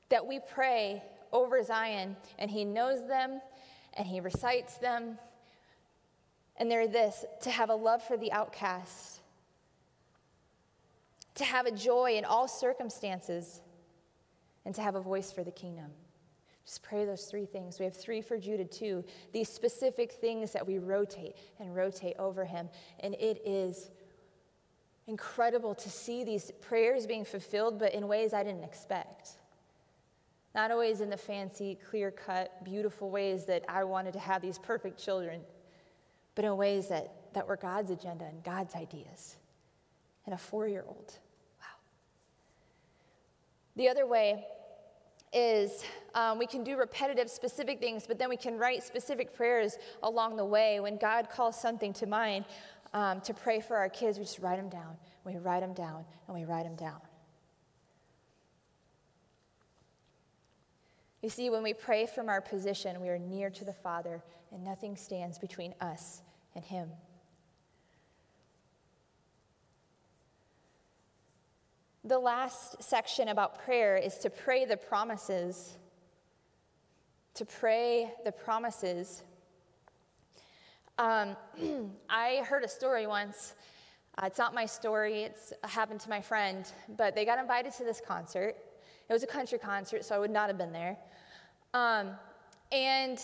that 0.08 0.26
we 0.26 0.40
pray 0.52 1.02
over 1.32 1.62
Zion, 1.62 2.16
and 2.38 2.50
he 2.50 2.64
knows 2.64 3.06
them 3.06 3.40
and 3.94 4.06
he 4.06 4.20
recites 4.20 4.76
them. 4.78 5.18
And 6.56 6.70
they're 6.70 6.88
this 6.88 7.24
to 7.42 7.50
have 7.50 7.70
a 7.70 7.74
love 7.74 8.02
for 8.02 8.16
the 8.16 8.32
outcast, 8.32 9.20
to 11.36 11.44
have 11.44 11.66
a 11.66 11.70
joy 11.70 12.14
in 12.16 12.24
all 12.24 12.48
circumstances, 12.48 13.60
and 14.64 14.74
to 14.74 14.82
have 14.82 14.96
a 14.96 15.00
voice 15.00 15.30
for 15.30 15.44
the 15.44 15.52
kingdom. 15.52 15.90
Just 16.66 16.82
pray 16.82 17.06
those 17.06 17.24
three 17.24 17.46
things. 17.46 17.78
We 17.78 17.86
have 17.86 17.96
three 17.96 18.20
for 18.20 18.36
Judah, 18.36 18.66
too. 18.66 19.02
These 19.32 19.48
specific 19.48 20.12
things 20.12 20.52
that 20.52 20.66
we 20.66 20.78
rotate 20.78 21.36
and 21.58 21.74
rotate 21.74 22.16
over 22.18 22.44
him. 22.44 22.68
And 23.00 23.14
it 23.14 23.40
is 23.46 23.90
incredible 25.06 25.74
to 25.76 25.88
see 25.88 26.24
these 26.24 26.50
prayers 26.60 27.06
being 27.06 27.24
fulfilled, 27.24 27.78
but 27.78 27.94
in 27.94 28.06
ways 28.06 28.34
I 28.34 28.42
didn't 28.42 28.64
expect. 28.64 29.37
Not 30.54 30.70
always 30.70 31.00
in 31.00 31.10
the 31.10 31.16
fancy, 31.16 31.78
clear 31.88 32.10
cut, 32.10 32.64
beautiful 32.64 33.10
ways 33.10 33.44
that 33.46 33.64
I 33.68 33.84
wanted 33.84 34.12
to 34.14 34.18
have 34.18 34.42
these 34.42 34.58
perfect 34.58 34.98
children, 34.98 35.40
but 36.34 36.44
in 36.44 36.56
ways 36.56 36.88
that, 36.88 37.32
that 37.34 37.46
were 37.46 37.56
God's 37.56 37.90
agenda 37.90 38.24
and 38.24 38.42
God's 38.42 38.74
ideas. 38.74 39.36
And 40.24 40.34
a 40.34 40.38
four 40.38 40.68
year 40.68 40.84
old. 40.86 41.18
Wow. 41.60 41.66
The 43.76 43.88
other 43.88 44.06
way 44.06 44.44
is 45.32 45.84
um, 46.14 46.38
we 46.38 46.46
can 46.46 46.64
do 46.64 46.76
repetitive, 46.76 47.28
specific 47.28 47.80
things, 47.80 48.06
but 48.06 48.18
then 48.18 48.28
we 48.28 48.36
can 48.36 48.58
write 48.58 48.82
specific 48.82 49.34
prayers 49.34 49.76
along 50.02 50.36
the 50.36 50.44
way. 50.44 50.80
When 50.80 50.96
God 50.96 51.28
calls 51.30 51.60
something 51.60 51.92
to 51.94 52.06
mind 52.06 52.44
um, 52.94 53.20
to 53.22 53.34
pray 53.34 53.60
for 53.60 53.76
our 53.76 53.88
kids, 53.88 54.18
we 54.18 54.24
just 54.24 54.38
write 54.38 54.56
them 54.56 54.68
down. 54.68 54.96
We 55.24 55.36
write 55.36 55.60
them 55.60 55.74
down, 55.74 56.04
and 56.26 56.36
we 56.36 56.44
write 56.44 56.64
them 56.64 56.76
down. 56.76 57.00
You 61.22 61.28
see, 61.28 61.50
when 61.50 61.62
we 61.62 61.74
pray 61.74 62.06
from 62.06 62.28
our 62.28 62.40
position, 62.40 63.00
we 63.00 63.08
are 63.08 63.18
near 63.18 63.50
to 63.50 63.64
the 63.64 63.72
Father, 63.72 64.22
and 64.52 64.62
nothing 64.62 64.96
stands 64.96 65.38
between 65.38 65.74
us 65.80 66.22
and 66.54 66.64
Him. 66.64 66.90
The 72.04 72.18
last 72.18 72.82
section 72.82 73.28
about 73.28 73.58
prayer 73.64 73.96
is 73.96 74.18
to 74.18 74.30
pray 74.30 74.64
the 74.64 74.76
promises. 74.76 75.76
To 77.34 77.44
pray 77.44 78.12
the 78.24 78.32
promises. 78.32 79.24
Um, 80.98 81.36
I 82.08 82.44
heard 82.46 82.62
a 82.62 82.68
story 82.68 83.06
once. 83.08 83.54
Uh, 84.16 84.26
it's 84.26 84.38
not 84.38 84.54
my 84.54 84.66
story, 84.66 85.22
it's 85.22 85.52
happened 85.62 86.00
to 86.00 86.10
my 86.10 86.20
friend, 86.20 86.64
but 86.96 87.14
they 87.14 87.24
got 87.24 87.38
invited 87.38 87.72
to 87.74 87.84
this 87.84 88.00
concert. 88.04 88.56
It 89.08 89.12
was 89.12 89.22
a 89.22 89.26
country 89.26 89.58
concert, 89.58 90.04
so 90.04 90.14
I 90.14 90.18
would 90.18 90.30
not 90.30 90.48
have 90.48 90.58
been 90.58 90.72
there. 90.72 90.96
Um, 91.74 92.10
and 92.72 93.18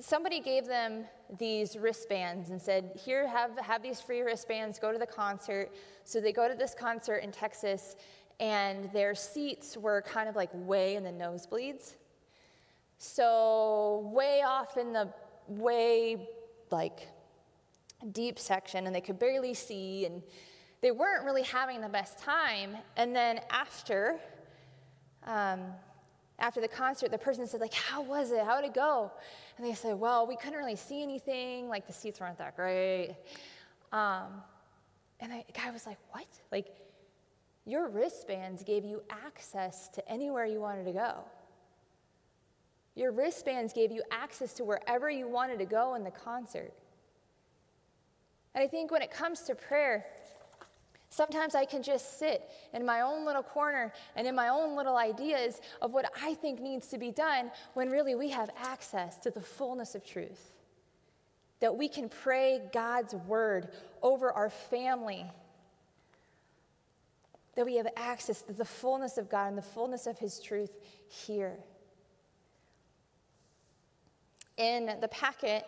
somebody 0.00 0.40
gave 0.40 0.66
them 0.66 1.04
these 1.38 1.76
wristbands 1.76 2.50
and 2.50 2.60
said, 2.60 2.92
Here, 3.02 3.26
have, 3.26 3.58
have 3.58 3.82
these 3.82 4.00
free 4.00 4.20
wristbands, 4.20 4.78
go 4.78 4.92
to 4.92 4.98
the 4.98 5.06
concert. 5.06 5.70
So 6.04 6.20
they 6.20 6.32
go 6.32 6.48
to 6.48 6.54
this 6.54 6.74
concert 6.74 7.18
in 7.18 7.32
Texas, 7.32 7.96
and 8.38 8.90
their 8.92 9.14
seats 9.14 9.76
were 9.76 10.02
kind 10.02 10.28
of 10.28 10.36
like 10.36 10.50
way 10.52 10.96
in 10.96 11.04
the 11.04 11.10
nosebleeds. 11.10 11.94
So, 12.98 14.10
way 14.12 14.42
off 14.42 14.76
in 14.76 14.92
the 14.92 15.08
way 15.48 16.28
like 16.70 17.08
deep 18.12 18.38
section 18.38 18.86
and 18.86 18.94
they 18.94 19.00
could 19.00 19.18
barely 19.18 19.52
see 19.52 20.06
and 20.06 20.22
they 20.80 20.90
weren't 20.90 21.24
really 21.24 21.42
having 21.42 21.80
the 21.80 21.88
best 21.88 22.18
time. 22.18 22.76
And 22.96 23.14
then 23.14 23.40
after, 23.50 24.18
um, 25.26 25.60
after 26.38 26.60
the 26.60 26.68
concert, 26.68 27.10
the 27.10 27.18
person 27.18 27.46
said, 27.46 27.60
like, 27.60 27.74
how 27.74 28.02
was 28.02 28.32
it? 28.32 28.44
How 28.44 28.60
did 28.60 28.70
it 28.70 28.74
go? 28.74 29.10
And 29.56 29.66
they 29.66 29.74
said, 29.74 29.98
well, 29.98 30.26
we 30.26 30.36
couldn't 30.36 30.58
really 30.58 30.76
see 30.76 31.02
anything. 31.02 31.68
Like, 31.68 31.86
the 31.86 31.92
seats 31.92 32.20
weren't 32.20 32.38
that 32.38 32.56
great. 32.56 33.16
Um, 33.92 34.42
and 35.20 35.32
the 35.32 35.44
guy 35.52 35.70
was 35.70 35.86
like, 35.86 35.98
what? 36.12 36.26
Like, 36.50 36.68
your 37.66 37.88
wristbands 37.88 38.64
gave 38.64 38.84
you 38.84 39.02
access 39.10 39.88
to 39.90 40.08
anywhere 40.08 40.46
you 40.46 40.60
wanted 40.60 40.84
to 40.84 40.92
go. 40.92 41.24
Your 42.94 43.12
wristbands 43.12 43.72
gave 43.72 43.92
you 43.92 44.02
access 44.10 44.54
to 44.54 44.64
wherever 44.64 45.10
you 45.10 45.28
wanted 45.28 45.58
to 45.58 45.66
go 45.66 45.94
in 45.94 46.04
the 46.04 46.10
concert. 46.10 46.72
And 48.54 48.64
I 48.64 48.66
think 48.66 48.90
when 48.90 49.02
it 49.02 49.10
comes 49.10 49.42
to 49.42 49.54
prayer, 49.54 50.06
sometimes 51.10 51.54
I 51.54 51.64
can 51.64 51.82
just 51.82 52.18
sit 52.18 52.48
in 52.72 52.86
my 52.86 53.02
own 53.02 53.26
little 53.26 53.42
corner 53.42 53.92
and 54.16 54.26
in 54.26 54.34
my 54.34 54.48
own 54.48 54.76
little 54.76 54.96
ideas 54.96 55.60
of 55.82 55.92
what 55.92 56.10
I 56.22 56.34
think 56.34 56.60
needs 56.60 56.86
to 56.88 56.98
be 56.98 57.10
done 57.10 57.50
when 57.74 57.90
really 57.90 58.14
we 58.14 58.30
have 58.30 58.50
access 58.56 59.18
to 59.18 59.30
the 59.30 59.40
fullness 59.40 59.94
of 59.94 60.06
truth. 60.06 60.52
That 61.58 61.76
we 61.76 61.88
can 61.88 62.08
pray 62.08 62.62
God's 62.72 63.14
word 63.14 63.68
over 64.02 64.32
our 64.32 64.48
family. 64.48 65.26
That 67.56 67.66
we 67.66 67.76
have 67.76 67.88
access 67.96 68.40
to 68.42 68.52
the 68.52 68.64
fullness 68.64 69.18
of 69.18 69.28
God 69.28 69.48
and 69.48 69.58
the 69.58 69.62
fullness 69.62 70.06
of 70.06 70.18
His 70.18 70.40
truth 70.40 70.70
here. 71.08 71.58
In 74.56 74.96
the 75.00 75.08
packet, 75.08 75.66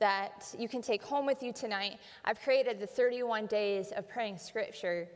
that 0.00 0.54
you 0.58 0.68
can 0.68 0.82
take 0.82 1.02
home 1.02 1.26
with 1.26 1.42
you 1.42 1.52
tonight, 1.52 1.98
I've 2.24 2.40
created 2.40 2.80
the 2.80 2.86
31 2.86 3.46
days 3.46 3.92
of 3.92 4.08
praying 4.08 4.38
scripture. 4.38 5.08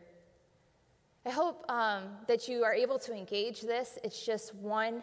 I 1.27 1.31
hope 1.31 1.64
um, 1.70 2.05
that 2.29 2.49
you 2.49 2.62
are 2.64 2.75
able 2.75 2.99
to 3.01 3.12
engage 3.12 3.62
this. 3.62 3.99
It's 4.05 4.25
just 4.25 4.55
one 4.55 5.03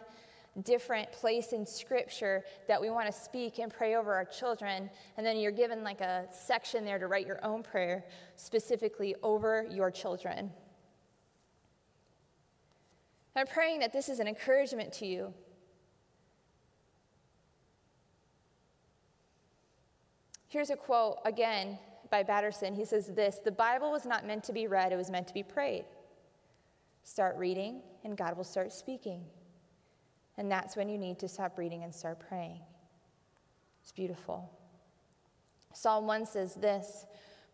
different 0.62 1.10
place 1.12 1.52
in 1.52 1.66
scripture 1.66 2.44
that 2.68 2.80
we 2.80 2.90
want 2.90 3.06
to 3.06 3.12
speak 3.12 3.58
and 3.58 3.72
pray 3.72 3.96
over 3.96 4.14
our 4.14 4.24
children. 4.24 4.88
And 5.16 5.26
then 5.26 5.36
you're 5.38 5.50
given 5.50 5.82
like 5.82 6.00
a 6.00 6.26
section 6.30 6.84
there 6.84 6.98
to 6.98 7.08
write 7.08 7.26
your 7.26 7.44
own 7.44 7.62
prayer 7.62 8.04
specifically 8.36 9.16
over 9.22 9.66
your 9.70 9.90
children. 9.90 10.50
I'm 13.34 13.46
praying 13.46 13.80
that 13.80 13.92
this 13.92 14.08
is 14.08 14.20
an 14.20 14.28
encouragement 14.28 14.92
to 14.94 15.06
you 15.06 15.34
Here's 20.52 20.68
a 20.68 20.76
quote 20.76 21.16
again 21.24 21.78
by 22.10 22.22
Batterson. 22.22 22.74
He 22.74 22.84
says 22.84 23.06
this 23.06 23.40
The 23.42 23.50
Bible 23.50 23.90
was 23.90 24.04
not 24.04 24.26
meant 24.26 24.44
to 24.44 24.52
be 24.52 24.66
read, 24.66 24.92
it 24.92 24.96
was 24.96 25.10
meant 25.10 25.26
to 25.28 25.32
be 25.32 25.42
prayed. 25.42 25.86
Start 27.04 27.38
reading, 27.38 27.80
and 28.04 28.18
God 28.18 28.36
will 28.36 28.44
start 28.44 28.70
speaking. 28.70 29.24
And 30.36 30.52
that's 30.52 30.76
when 30.76 30.90
you 30.90 30.98
need 30.98 31.18
to 31.20 31.28
stop 31.28 31.56
reading 31.56 31.84
and 31.84 31.94
start 31.94 32.20
praying. 32.28 32.60
It's 33.80 33.92
beautiful. 33.92 34.50
Psalm 35.72 36.06
1 36.06 36.26
says 36.26 36.54
this 36.56 37.06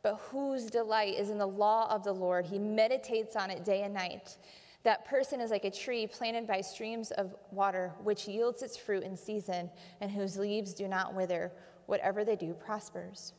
But 0.03 0.17
whose 0.33 0.67
delight 0.67 1.15
is 1.15 1.31
in 1.31 1.39
the 1.39 1.47
law 1.47 1.89
of 1.95 2.03
the 2.03 2.13
Lord? 2.13 2.47
He 2.47 2.59
meditates 2.59 3.37
on 3.37 3.49
it 3.49 3.65
day 3.65 3.83
and 3.83 3.95
night. 3.95 4.39
That 4.83 5.05
person 5.05 5.41
is 5.41 5.53
like 5.53 5.65
a 5.65 5.71
tree 5.71 6.09
planted 6.09 6.49
by 6.49 6.63
streams 6.63 7.13
of 7.13 7.33
water, 7.53 7.93
which 8.03 8.27
yields 8.27 8.65
its 8.65 8.77
fruit 8.77 9.05
in 9.05 9.17
season, 9.17 9.71
and 10.01 10.11
whose 10.11 10.37
leaves 10.37 10.75
do 10.75 10.89
not 10.89 11.15
wither 11.15 11.53
whatever 11.89 12.23
they 12.23 12.37
do 12.37 12.53
prospers. 12.53 13.33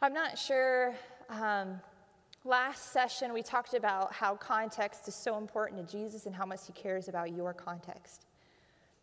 I'm 0.00 0.14
not 0.14 0.38
sure. 0.38 0.94
Um, 1.28 1.78
last 2.42 2.94
session, 2.94 3.34
we 3.34 3.42
talked 3.42 3.74
about 3.74 4.14
how 4.14 4.34
context 4.34 5.08
is 5.08 5.14
so 5.14 5.36
important 5.36 5.86
to 5.86 5.92
Jesus 5.94 6.24
and 6.24 6.34
how 6.34 6.46
much 6.46 6.60
he 6.66 6.72
cares 6.72 7.08
about 7.08 7.32
your 7.36 7.52
context. 7.52 8.24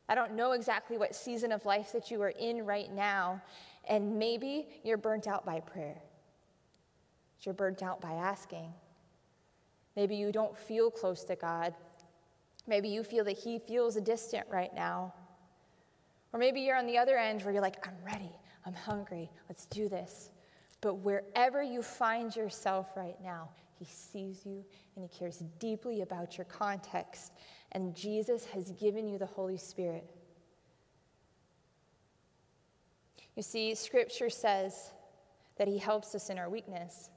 I 0.09 0.15
don't 0.15 0.33
know 0.33 0.53
exactly 0.53 0.97
what 0.97 1.13
season 1.13 1.51
of 1.51 1.67
life 1.67 1.91
that 1.91 2.09
you 2.09 2.19
are 2.23 2.33
in 2.39 2.65
right 2.65 2.91
now, 2.91 3.39
and 3.87 4.17
maybe 4.17 4.65
you're 4.83 4.97
burnt 4.97 5.27
out 5.27 5.45
by 5.45 5.59
prayer. 5.59 6.01
You're 7.41 7.53
burnt 7.53 7.83
out 7.83 8.01
by 8.01 8.13
asking. 8.13 8.73
Maybe 9.95 10.15
you 10.15 10.31
don't 10.31 10.57
feel 10.57 10.89
close 10.89 11.23
to 11.25 11.35
God 11.35 11.75
Maybe 12.67 12.89
you 12.89 13.03
feel 13.03 13.23
that 13.23 13.37
he 13.37 13.59
feels 13.59 13.95
distant 13.95 14.45
right 14.49 14.73
now. 14.73 15.13
Or 16.33 16.39
maybe 16.39 16.61
you're 16.61 16.75
on 16.75 16.85
the 16.85 16.97
other 16.97 17.17
end 17.17 17.41
where 17.41 17.53
you're 17.53 17.61
like, 17.61 17.87
I'm 17.87 17.95
ready, 18.05 18.31
I'm 18.65 18.73
hungry, 18.73 19.31
let's 19.47 19.65
do 19.65 19.87
this. 19.87 20.31
But 20.81 20.95
wherever 20.95 21.63
you 21.63 21.81
find 21.81 22.35
yourself 22.35 22.89
right 22.95 23.15
now, 23.23 23.49
he 23.79 23.85
sees 23.85 24.45
you 24.45 24.63
and 24.95 25.03
he 25.09 25.17
cares 25.17 25.43
deeply 25.59 26.01
about 26.01 26.37
your 26.37 26.45
context. 26.45 27.31
And 27.71 27.95
Jesus 27.95 28.45
has 28.45 28.71
given 28.71 29.07
you 29.07 29.17
the 29.17 29.25
Holy 29.25 29.57
Spirit. 29.57 30.09
You 33.35 33.43
see, 33.43 33.75
Scripture 33.75 34.29
says 34.29 34.91
that 35.57 35.67
he 35.67 35.77
helps 35.77 36.15
us 36.15 36.29
in 36.29 36.37
our 36.37 36.49
weakness. 36.49 37.09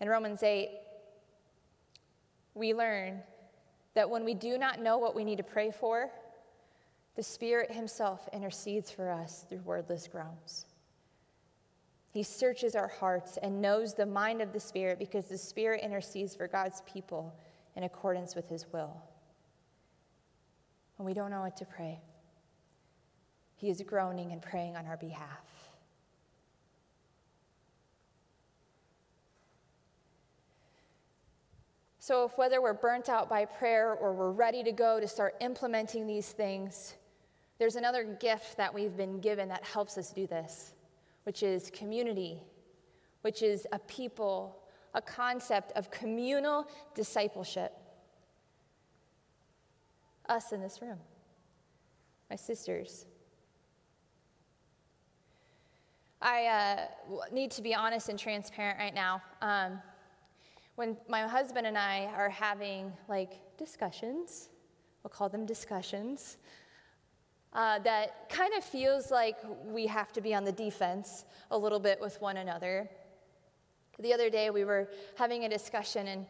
In 0.00 0.08
Romans 0.08 0.42
8, 0.42 0.70
we 2.54 2.74
learn 2.74 3.22
that 3.94 4.08
when 4.08 4.24
we 4.24 4.34
do 4.34 4.58
not 4.58 4.80
know 4.80 4.98
what 4.98 5.14
we 5.14 5.24
need 5.24 5.36
to 5.36 5.42
pray 5.42 5.70
for, 5.70 6.10
the 7.16 7.22
Spirit 7.22 7.72
Himself 7.72 8.28
intercedes 8.32 8.90
for 8.90 9.10
us 9.10 9.44
through 9.48 9.58
wordless 9.58 10.06
groans. 10.08 10.66
He 12.12 12.22
searches 12.22 12.74
our 12.74 12.88
hearts 12.88 13.38
and 13.42 13.62
knows 13.62 13.94
the 13.94 14.06
mind 14.06 14.42
of 14.42 14.52
the 14.52 14.60
Spirit 14.60 14.98
because 14.98 15.26
the 15.26 15.38
Spirit 15.38 15.82
intercedes 15.82 16.34
for 16.34 16.48
God's 16.48 16.82
people 16.92 17.34
in 17.76 17.84
accordance 17.84 18.34
with 18.34 18.48
His 18.48 18.66
will. 18.72 18.96
When 20.96 21.06
we 21.06 21.14
don't 21.14 21.30
know 21.30 21.40
what 21.40 21.56
to 21.58 21.64
pray, 21.64 22.00
He 23.56 23.70
is 23.70 23.80
groaning 23.82 24.32
and 24.32 24.42
praying 24.42 24.76
on 24.76 24.86
our 24.86 24.96
behalf. 24.96 25.59
So, 32.10 32.24
if 32.24 32.36
whether 32.36 32.60
we're 32.60 32.72
burnt 32.72 33.08
out 33.08 33.28
by 33.28 33.44
prayer 33.44 33.92
or 33.92 34.12
we're 34.12 34.32
ready 34.32 34.64
to 34.64 34.72
go 34.72 34.98
to 34.98 35.06
start 35.06 35.36
implementing 35.40 36.08
these 36.08 36.32
things, 36.32 36.96
there's 37.60 37.76
another 37.76 38.02
gift 38.02 38.56
that 38.56 38.74
we've 38.74 38.96
been 38.96 39.20
given 39.20 39.48
that 39.50 39.62
helps 39.62 39.96
us 39.96 40.10
do 40.10 40.26
this, 40.26 40.72
which 41.22 41.44
is 41.44 41.70
community, 41.70 42.42
which 43.20 43.44
is 43.44 43.64
a 43.70 43.78
people, 43.78 44.58
a 44.94 45.00
concept 45.00 45.70
of 45.76 45.92
communal 45.92 46.66
discipleship. 46.96 47.78
Us 50.28 50.50
in 50.50 50.60
this 50.60 50.82
room, 50.82 50.98
my 52.28 52.34
sisters. 52.34 53.06
I 56.20 56.46
uh, 56.46 57.26
need 57.30 57.52
to 57.52 57.62
be 57.62 57.72
honest 57.72 58.08
and 58.08 58.18
transparent 58.18 58.80
right 58.80 58.94
now. 58.94 59.22
Um, 59.40 59.80
when 60.80 60.96
my 61.10 61.20
husband 61.26 61.66
and 61.66 61.76
I 61.76 62.06
are 62.16 62.30
having 62.30 62.90
like 63.06 63.34
discussions, 63.58 64.48
we'll 65.02 65.10
call 65.10 65.28
them 65.28 65.44
discussions, 65.44 66.38
uh, 67.52 67.80
that 67.80 68.30
kind 68.30 68.54
of 68.56 68.64
feels 68.64 69.10
like 69.10 69.36
we 69.66 69.86
have 69.86 70.10
to 70.14 70.22
be 70.22 70.34
on 70.34 70.42
the 70.42 70.52
defense 70.52 71.26
a 71.50 71.58
little 71.58 71.80
bit 71.80 72.00
with 72.00 72.18
one 72.22 72.38
another. 72.38 72.88
The 73.98 74.14
other 74.14 74.30
day 74.30 74.48
we 74.48 74.64
were 74.64 74.88
having 75.18 75.44
a 75.44 75.50
discussion 75.50 76.06
and 76.08 76.24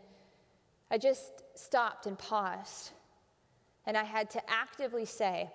I 0.90 0.98
just 0.98 1.30
stopped 1.55 2.07
and 2.07 2.18
paused 2.18 2.90
and 3.86 3.96
I 3.96 4.03
had 4.03 4.30
to 4.30 4.42
actively 4.51 5.05
say, 5.05 5.48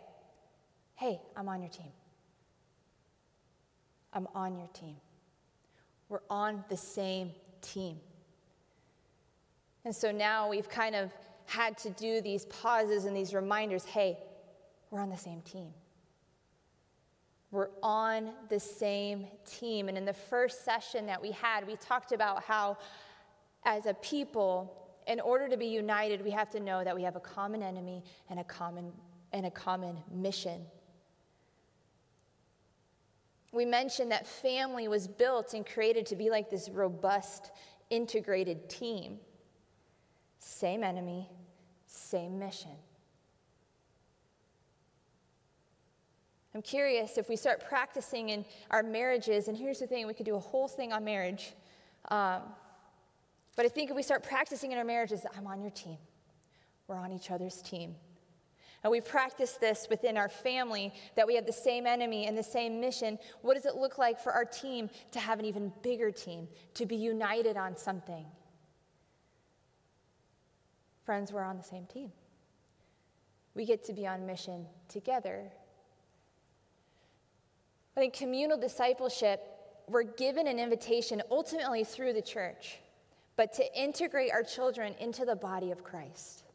Hey, 0.96 1.20
I'm 1.36 1.50
on 1.50 1.60
your 1.60 1.70
team. 1.70 1.92
I'm 4.14 4.30
on 4.34 4.58
your 4.58 4.70
team. 4.70 4.96
We're 6.08 6.28
on 6.30 6.64
the 6.70 6.78
same 6.78 7.32
team. 7.62 8.00
And 9.86 9.96
so 9.96 10.12
now 10.12 10.50
we've 10.50 10.68
kind 10.68 10.96
of 10.96 11.14
had 11.46 11.78
to 11.78 11.92
do 11.92 12.20
these 12.20 12.46
pauses 12.46 13.06
and 13.06 13.16
these 13.16 13.34
reminders 13.34 13.86
hey, 13.86 14.18
we're 14.90 15.00
on 15.00 15.10
the 15.10 15.18
same 15.18 15.42
team. 15.42 15.70
We're 17.52 17.70
on 17.82 18.32
the 18.50 18.60
same 18.60 19.28
team. 19.46 19.88
And 19.88 19.98
in 19.98 20.04
the 20.04 20.14
first 20.14 20.66
session 20.66 21.06
that 21.06 21.22
we 21.22 21.32
had, 21.32 21.66
we 21.66 21.76
talked 21.78 22.12
about 22.12 22.44
how, 22.44 22.78
as 23.64 23.86
a 23.86 23.94
people, 23.94 24.90
in 25.08 25.20
order 25.20 25.48
to 25.48 25.56
be 25.56 25.68
united, 25.68 26.24
we 26.24 26.32
have 26.32 26.50
to 26.50 26.60
know 26.60 26.84
that 26.84 26.96
we 26.96 27.04
have 27.04 27.16
a 27.16 27.20
common 27.20 27.62
enemy 27.62 28.04
and 28.30 28.40
a 28.40 28.44
common, 28.44 28.92
and 29.32 29.46
a 29.46 29.52
common 29.52 29.98
mission. 30.12 30.66
We 33.52 33.66
mentioned 33.66 34.12
that 34.12 34.28
family 34.28 34.88
was 34.88 35.08
built 35.08 35.54
and 35.54 35.66
created 35.66 36.06
to 36.08 36.16
be 36.16 36.30
like 36.30 36.50
this 36.50 36.68
robust, 36.68 37.52
integrated 37.90 38.70
team. 38.70 39.20
Same 40.48 40.84
enemy, 40.84 41.28
same 41.88 42.38
mission. 42.38 42.70
I'm 46.54 46.62
curious 46.62 47.18
if 47.18 47.28
we 47.30 47.36
start 47.36 47.68
practicing 47.68 48.30
in 48.30 48.46
our 48.70 48.84
marriages, 48.84 49.48
and 49.48 49.58
here's 49.58 49.80
the 49.80 49.88
thing 49.88 50.06
we 50.06 50.14
could 50.14 50.28
do 50.28 50.36
a 50.36 50.40
whole 50.40 50.68
thing 50.68 50.94
on 50.94 51.04
marriage. 51.04 51.56
Um, 52.10 52.44
but 53.56 53.66
I 53.66 53.70
think 53.70 53.90
if 53.90 53.96
we 53.96 54.04
start 54.04 54.22
practicing 54.22 54.72
in 54.72 54.78
our 54.78 54.84
marriages, 54.84 55.26
I'm 55.36 55.48
on 55.48 55.62
your 55.62 55.72
team, 55.72 55.98
we're 56.88 56.96
on 56.96 57.12
each 57.12 57.32
other's 57.32 57.60
team. 57.64 57.96
And 58.84 58.92
we 58.92 59.02
practice 59.02 59.54
this 59.54 59.88
within 59.90 60.16
our 60.16 60.30
family 60.30 60.94
that 61.16 61.26
we 61.26 61.34
have 61.34 61.48
the 61.48 61.54
same 61.54 61.88
enemy 61.88 62.28
and 62.28 62.38
the 62.38 62.44
same 62.44 62.80
mission. 62.80 63.18
What 63.42 63.56
does 63.56 63.66
it 63.66 63.78
look 63.78 63.98
like 63.98 64.20
for 64.20 64.32
our 64.32 64.46
team 64.46 64.92
to 65.10 65.20
have 65.20 65.40
an 65.40 65.46
even 65.46 65.74
bigger 65.82 66.12
team, 66.12 66.48
to 66.76 66.86
be 66.86 66.96
united 66.96 67.58
on 67.58 67.76
something? 67.76 68.28
Friends, 71.06 71.32
we're 71.32 71.44
on 71.44 71.58
the 71.58 71.64
same 71.64 71.86
team. 71.86 72.12
We 73.54 73.66
get 73.66 73.84
to 73.86 73.94
be 73.94 74.06
on 74.06 74.26
mission 74.26 74.66
together. 74.90 75.52
I 77.96 78.00
think 78.00 78.14
communal 78.14 78.58
discipleship, 78.58 79.42
we're 79.88 80.04
given 80.04 80.48
an 80.48 80.60
invitation 80.60 81.22
ultimately 81.32 81.84
through 81.84 82.14
the 82.14 82.22
church, 82.22 82.80
but 83.38 83.54
to 83.54 83.80
integrate 83.80 84.32
our 84.32 84.44
children 84.44 84.96
into 85.00 85.26
the 85.26 85.36
body 85.36 85.72
of 85.72 85.84
Christ 85.84 86.46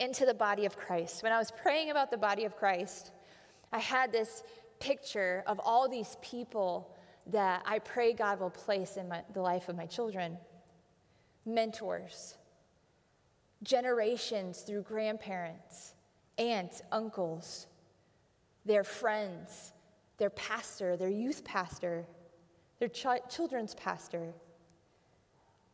into 0.00 0.24
the 0.24 0.34
body 0.34 0.64
of 0.64 0.76
Christ. 0.76 1.22
When 1.22 1.32
I 1.32 1.38
was 1.38 1.50
praying 1.50 1.90
about 1.90 2.10
the 2.10 2.16
body 2.16 2.44
of 2.44 2.56
Christ, 2.56 3.10
I 3.72 3.78
had 3.78 4.12
this 4.12 4.44
picture 4.80 5.42
of 5.46 5.60
all 5.62 5.88
these 5.88 6.16
people 6.22 6.94
that 7.26 7.62
I 7.66 7.80
pray 7.80 8.12
God 8.12 8.40
will 8.40 8.50
place 8.50 8.96
in 8.96 9.08
my, 9.08 9.22
the 9.34 9.42
life 9.42 9.68
of 9.68 9.76
my 9.76 9.86
children 9.86 10.38
mentors, 11.44 12.36
generations 13.62 14.60
through 14.60 14.82
grandparents, 14.82 15.94
aunts, 16.38 16.82
uncles, 16.92 17.66
their 18.64 18.84
friends, 18.84 19.72
their 20.18 20.30
pastor, 20.30 20.96
their 20.96 21.08
youth 21.08 21.44
pastor, 21.44 22.06
their 22.78 22.88
ch- 22.88 23.06
children's 23.28 23.74
pastor, 23.74 24.32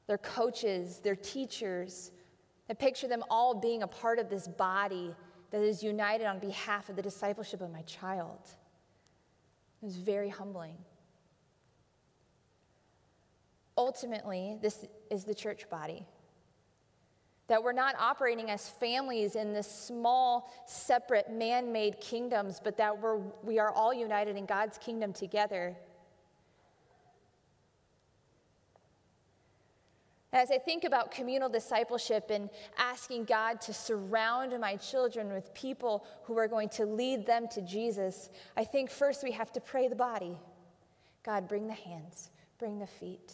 their 0.07 0.19
coaches, 0.19 1.01
their 1.03 1.17
teachers, 1.17 2.13
I 2.69 2.75
picture 2.75 3.09
them 3.09 3.23
all 3.29 3.55
being 3.55 3.83
a 3.83 3.87
part 3.87 4.19
of 4.19 4.31
this 4.31 4.49
body 4.49 5.15
that 5.51 5.61
is 5.61 5.83
united 5.83 6.27
on 6.27 6.39
behalf 6.39 6.89
of 6.89 6.97
the 6.97 7.03
discipleship 7.03 7.61
of 7.61 7.71
my 7.71 7.83
child. 7.83 8.41
It 9.83 9.85
was 9.85 9.97
very 9.97 10.29
humbling. 10.29 10.77
Ultimately, 13.77 14.57
this 14.63 14.87
is 15.11 15.25
the 15.25 15.35
church 15.35 15.69
body. 15.69 16.07
That 17.49 17.63
we're 17.63 17.73
not 17.73 17.95
operating 17.99 18.51
as 18.51 18.69
families 18.69 19.37
in 19.37 19.53
this 19.53 19.71
small, 19.71 20.51
separate, 20.67 21.31
man 21.31 21.73
made 21.73 22.01
kingdoms, 22.01 22.61
but 22.63 22.77
that 22.79 23.03
we're, 23.03 23.19
we 23.43 23.59
are 23.59 23.71
all 23.71 23.93
united 23.93 24.37
in 24.37 24.47
God's 24.47 24.79
kingdom 24.79 25.13
together. 25.13 25.77
As 30.35 30.51
I 30.51 30.59
think 30.59 30.83
about 30.83 31.13
communal 31.13 31.49
discipleship 31.49 32.31
and 32.31 32.51
asking 32.77 33.27
God 33.27 33.61
to 33.63 33.73
surround 33.73 34.59
my 34.59 34.75
children 34.77 35.33
with 35.33 35.55
people 35.55 36.05
who 36.25 36.37
are 36.39 36.49
going 36.49 36.71
to 36.71 36.87
lead 36.87 37.25
them 37.25 37.47
to 37.53 37.63
Jesus, 37.63 38.31
I 38.57 38.65
think 38.65 38.91
first 38.91 39.23
we 39.23 39.31
have 39.31 39.53
to 39.53 39.61
pray 39.61 39.87
the 39.87 39.95
body. 39.95 40.37
God, 41.23 41.47
bring 41.47 41.69
the 41.69 41.75
hands, 41.75 42.31
bring 42.59 42.81
the 42.81 42.87
feet, 42.87 43.33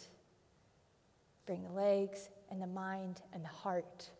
bring 1.47 1.63
the 1.63 1.71
legs 1.71 2.29
and 2.51 2.61
the 2.61 2.67
mind 2.67 3.21
and 3.33 3.43
the 3.43 3.49
heart 3.49 4.11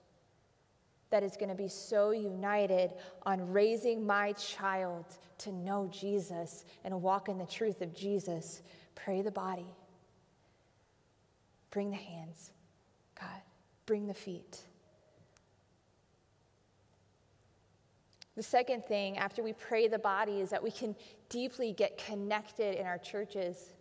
that 1.12 1.22
is 1.24 1.36
going 1.36 1.50
to 1.50 1.56
be 1.56 1.68
so 1.68 2.12
united 2.12 2.94
on 3.24 3.52
raising 3.52 4.06
my 4.06 4.32
child 4.34 5.06
to 5.38 5.52
know 5.52 5.90
Jesus 5.92 6.64
and 6.86 7.02
walk 7.02 7.28
in 7.28 7.38
the 7.38 7.46
truth 7.46 7.82
of 7.82 7.94
Jesus. 7.94 8.62
Pray 8.96 9.22
the 9.22 9.32
body, 9.32 9.68
bring 11.70 11.92
the 11.92 11.98
hands, 11.98 12.52
God, 13.20 13.42
bring 13.86 14.08
the 14.08 14.14
feet. 14.14 14.62
The 18.38 18.44
second 18.44 18.86
thing, 18.86 19.18
after 19.18 19.44
we 19.44 19.52
pray 19.52 19.90
the 19.90 20.00
body, 20.00 20.40
is 20.40 20.50
that 20.52 20.64
we 20.64 20.72
can 20.72 20.96
deeply 21.28 21.74
get 21.74 21.98
connected 21.98 22.76
in 22.80 22.86
our 22.86 22.98
churches. 22.98 23.74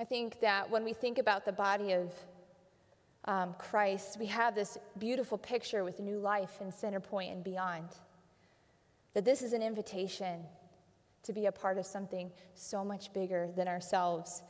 I 0.00 0.04
think 0.04 0.40
that 0.40 0.70
when 0.70 0.84
we 0.84 0.92
think 0.92 1.18
about 1.18 1.44
the 1.44 1.52
body 1.52 1.92
of 1.92 2.12
um, 3.24 3.54
Christ, 3.58 4.16
we 4.20 4.26
have 4.26 4.54
this 4.54 4.78
beautiful 4.98 5.36
picture 5.36 5.82
with 5.82 5.98
new 5.98 6.18
life 6.18 6.60
in 6.60 6.70
Centerpoint 6.70 7.32
and 7.32 7.42
beyond. 7.42 7.88
That 9.14 9.24
this 9.24 9.42
is 9.42 9.52
an 9.52 9.62
invitation 9.62 10.40
to 11.24 11.32
be 11.32 11.46
a 11.46 11.52
part 11.52 11.78
of 11.78 11.86
something 11.86 12.30
so 12.54 12.84
much 12.84 13.12
bigger 13.12 13.50
than 13.56 13.66
ourselves 13.66 14.42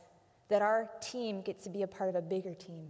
that 0.49 0.61
our 0.61 0.89
team 1.01 1.41
gets 1.41 1.63
to 1.63 1.69
be 1.69 1.81
a 1.81 1.87
part 1.87 2.09
of 2.09 2.15
a 2.15 2.21
bigger 2.21 2.53
team. 2.53 2.87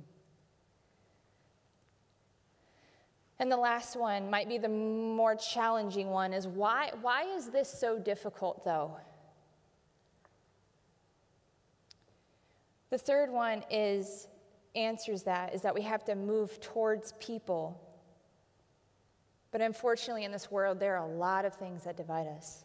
And 3.40 3.50
the 3.50 3.58
last 3.58 3.96
one 3.96 4.30
might 4.30 4.50
be 4.50 4.58
the 4.58 4.68
more 4.68 5.36
challenging 5.36 6.10
one 6.10 6.34
is 6.34 6.46
why, 6.46 6.92
why 7.02 7.24
is 7.24 7.50
this 7.50 7.70
so 7.70 7.98
difficult 7.98 8.66
though? 8.66 8.98
The 12.90 12.98
third 12.98 13.32
one 13.32 13.64
is 13.70 14.28
answers 14.76 15.24
that 15.24 15.54
is 15.54 15.62
that 15.62 15.74
we 15.74 15.82
have 15.82 16.04
to 16.06 16.16
move 16.16 16.60
towards 16.60 17.14
people. 17.20 17.80
But 19.52 19.62
unfortunately, 19.62 20.26
in 20.26 20.32
this 20.32 20.52
world, 20.52 20.80
there 20.80 20.96
are 20.98 21.10
a 21.10 21.12
lot 21.12 21.46
of 21.46 21.56
things 21.56 21.84
that 21.84 21.98
divide 21.98 22.28
us 22.28 22.64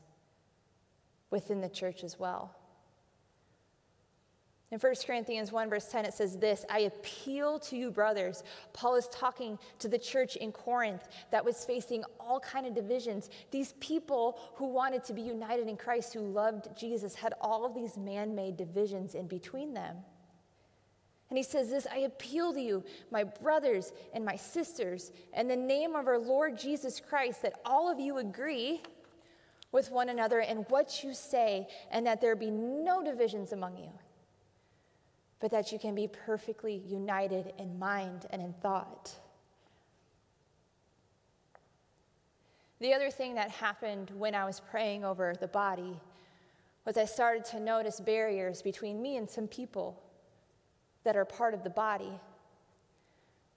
within 1.30 1.60
the 1.60 1.68
church 1.68 2.04
as 2.04 2.18
well. 2.18 2.54
In 4.70 4.80
1 4.80 4.94
Corinthians 5.06 5.52
1, 5.52 5.70
verse 5.70 5.86
10, 5.86 6.04
it 6.04 6.14
says 6.14 6.36
this 6.36 6.64
I 6.68 6.80
appeal 6.80 7.58
to 7.60 7.76
you, 7.76 7.90
brothers. 7.90 8.42
Paul 8.72 8.96
is 8.96 9.06
talking 9.08 9.58
to 9.78 9.88
the 9.88 9.98
church 9.98 10.36
in 10.36 10.52
Corinth 10.52 11.06
that 11.30 11.44
was 11.44 11.64
facing 11.64 12.02
all 12.18 12.40
kind 12.40 12.66
of 12.66 12.74
divisions. 12.74 13.30
These 13.50 13.74
people 13.78 14.38
who 14.54 14.66
wanted 14.66 15.04
to 15.04 15.12
be 15.12 15.22
united 15.22 15.68
in 15.68 15.76
Christ, 15.76 16.12
who 16.12 16.20
loved 16.20 16.76
Jesus, 16.76 17.14
had 17.14 17.34
all 17.40 17.64
of 17.64 17.74
these 17.74 17.96
man 17.96 18.34
made 18.34 18.56
divisions 18.56 19.14
in 19.14 19.28
between 19.28 19.74
them. 19.74 19.96
And 21.34 21.38
he 21.38 21.42
says 21.42 21.68
this 21.68 21.86
I 21.92 21.98
appeal 21.98 22.52
to 22.52 22.60
you, 22.60 22.84
my 23.10 23.24
brothers 23.24 23.92
and 24.12 24.24
my 24.24 24.36
sisters, 24.36 25.10
in 25.36 25.48
the 25.48 25.56
name 25.56 25.96
of 25.96 26.06
our 26.06 26.18
Lord 26.18 26.56
Jesus 26.56 27.00
Christ, 27.00 27.42
that 27.42 27.60
all 27.64 27.90
of 27.90 27.98
you 27.98 28.18
agree 28.18 28.82
with 29.72 29.90
one 29.90 30.10
another 30.10 30.38
in 30.38 30.58
what 30.68 31.02
you 31.02 31.12
say, 31.12 31.66
and 31.90 32.06
that 32.06 32.20
there 32.20 32.36
be 32.36 32.50
no 32.52 33.02
divisions 33.02 33.52
among 33.52 33.76
you 33.76 33.90
but 35.40 35.50
that 35.50 35.72
you 35.72 35.78
can 35.78 35.94
be 35.94 36.08
perfectly 36.08 36.82
united 36.86 37.52
in 37.58 37.78
mind 37.78 38.24
and 38.30 38.40
in 38.40 38.54
thought. 38.62 39.12
The 42.80 42.94
other 42.94 43.10
thing 43.10 43.34
that 43.34 43.50
happened 43.50 44.10
when 44.16 44.34
I 44.34 44.46
was 44.46 44.60
praying 44.60 45.04
over 45.04 45.34
the 45.38 45.48
body 45.48 46.00
was 46.86 46.96
I 46.96 47.04
started 47.04 47.44
to 47.46 47.60
notice 47.60 48.00
barriers 48.00 48.62
between 48.62 49.02
me 49.02 49.16
and 49.16 49.28
some 49.28 49.46
people 49.46 50.02
that 51.04 51.16
are 51.16 51.24
part 51.24 51.54
of 51.54 51.62
the 51.62 51.70
body. 51.70 52.12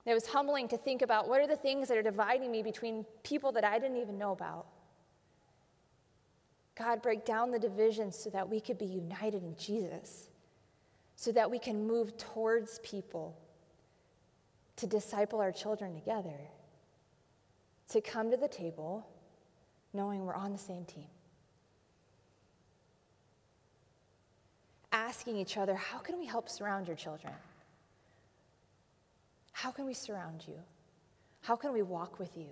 It 0.06 0.14
was 0.14 0.28
humbling 0.28 0.68
to 0.70 0.78
think 0.78 1.02
about 1.02 1.28
what 1.28 1.42
are 1.42 1.48
the 1.48 1.56
things 1.56 1.88
that 1.90 1.98
are 1.98 2.04
dividing 2.04 2.52
me 2.52 2.64
between 2.64 3.06
people 3.24 3.52
that 3.54 3.64
I 3.64 3.80
didn't 3.80 3.98
even 3.98 4.18
know 4.18 4.32
about. 4.32 4.68
God, 6.76 7.02
break 7.02 7.26
down 7.26 7.52
the 7.52 7.60
divisions 7.60 8.18
so 8.18 8.30
that 8.30 8.48
we 8.48 8.60
could 8.60 8.78
be 8.78 8.86
united 8.86 9.44
in 9.44 9.56
Jesus 9.58 10.30
so 11.18 11.32
that 11.32 11.50
we 11.50 11.58
can 11.58 11.86
move 11.86 12.16
towards 12.16 12.80
people 12.84 13.36
to 14.76 14.86
disciple 14.86 15.42
our 15.42 15.52
children 15.52 15.96
together, 15.96 16.40
to 17.90 18.00
come 18.00 18.30
to 18.30 18.38
the 18.38 18.48
table 18.48 19.06
knowing 19.94 20.24
we're 20.24 20.36
on 20.36 20.52
the 20.52 20.60
same 20.60 20.86
team. 20.86 21.08
Asking 24.92 25.38
each 25.38 25.58
other, 25.58 25.76
how 25.76 26.00
can 26.00 26.18
we 26.18 26.26
help 26.26 26.50
surround 26.50 26.88
your 26.88 26.96
children? 26.96 27.34
How 29.52 29.72
can 29.72 29.86
we 29.86 29.94
surround 29.94 30.44
you? 30.48 30.60
How 31.42 31.56
can 31.56 31.74
we 31.74 31.82
walk 31.82 32.20
with 32.20 32.36
you? 32.38 32.50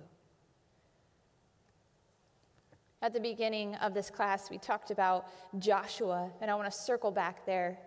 At 3.01 3.13
the 3.13 3.19
beginning 3.19 3.75
of 3.75 3.93
this 3.93 4.09
class, 4.09 4.49
we 4.49 4.57
talked 4.57 4.89
about 4.89 5.27
Joshua, 5.59 6.31
and 6.41 6.49
I 6.49 6.55
want 6.55 6.71
to 6.71 6.77
circle 6.77 7.11
back 7.11 7.45
there 7.45 7.77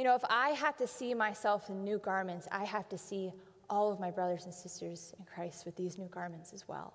you 0.00 0.04
know, 0.04 0.14
if 0.14 0.22
I 0.30 0.50
have 0.52 0.78
to 0.78 0.86
see 0.86 1.12
myself 1.12 1.68
in 1.68 1.84
new 1.84 1.98
garments, 1.98 2.48
I 2.50 2.64
have 2.64 2.88
to 2.88 2.96
see 2.96 3.34
all 3.68 3.92
of 3.92 4.00
my 4.00 4.10
brothers 4.10 4.46
and 4.46 4.54
sisters 4.54 5.12
in 5.18 5.26
Christ 5.26 5.66
with 5.66 5.76
these 5.76 5.98
new 5.98 6.06
garments 6.06 6.54
as 6.54 6.66
well. 6.66 6.94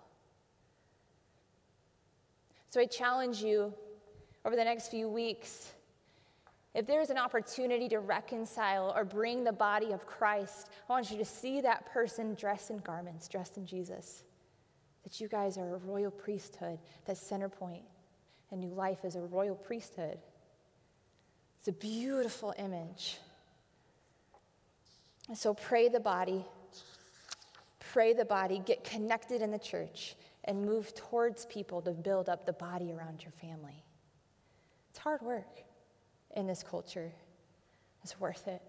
So 2.72 2.82
I 2.82 2.88
challenge 2.88 3.44
you 3.44 3.72
over 4.44 4.56
the 4.56 4.64
next 4.64 4.88
few 4.88 5.08
weeks 5.08 5.72
if 6.76 6.86
there's 6.86 7.10
an 7.10 7.18
opportunity 7.18 7.88
to 7.88 8.00
reconcile 8.00 8.94
or 8.94 9.06
bring 9.06 9.46
the 9.46 9.54
body 9.54 9.94
of 9.94 10.06
Christ, 10.06 10.70
I 10.90 10.92
want 10.92 11.10
you 11.10 11.18
to 11.18 11.26
see 11.26 11.62
that 11.62 11.86
person 11.86 12.36
dressed 12.36 12.70
in 12.70 12.80
garments, 12.80 13.30
dressed 13.30 13.56
in 13.56 13.66
Jesus. 13.66 14.26
That 15.04 15.22
you 15.22 15.30
guys 15.30 15.58
are 15.58 15.76
a 15.76 15.78
royal 15.78 16.12
priesthood, 16.12 16.78
that 17.06 17.16
Centerpoint, 17.16 17.84
and 18.52 18.60
new 18.60 18.74
life 18.74 19.06
is 19.06 19.16
a 19.16 19.22
royal 19.22 19.56
priesthood. 19.56 20.18
It's 21.60 21.70
a 21.70 21.72
beautiful 21.72 22.54
image. 22.58 23.20
And 25.30 25.38
so 25.38 25.54
pray 25.54 25.88
the 25.88 26.02
body, 26.02 26.44
pray 27.80 28.12
the 28.12 28.26
body, 28.26 28.62
get 28.66 28.84
connected 28.84 29.42
in 29.42 29.50
the 29.50 29.60
church, 29.60 30.16
and 30.44 30.66
move 30.66 30.94
towards 30.94 31.46
people 31.46 31.82
to 31.84 31.92
build 31.92 32.28
up 32.28 32.46
the 32.46 32.54
body 32.54 32.92
around 32.92 33.24
your 33.24 33.32
family. 33.32 33.82
It's 34.90 35.00
hard 35.00 35.22
work 35.22 35.64
in 36.36 36.48
this 36.48 36.64
culture. 36.64 37.12
It's 38.04 38.20
worth 38.20 38.48
it. 38.48 38.62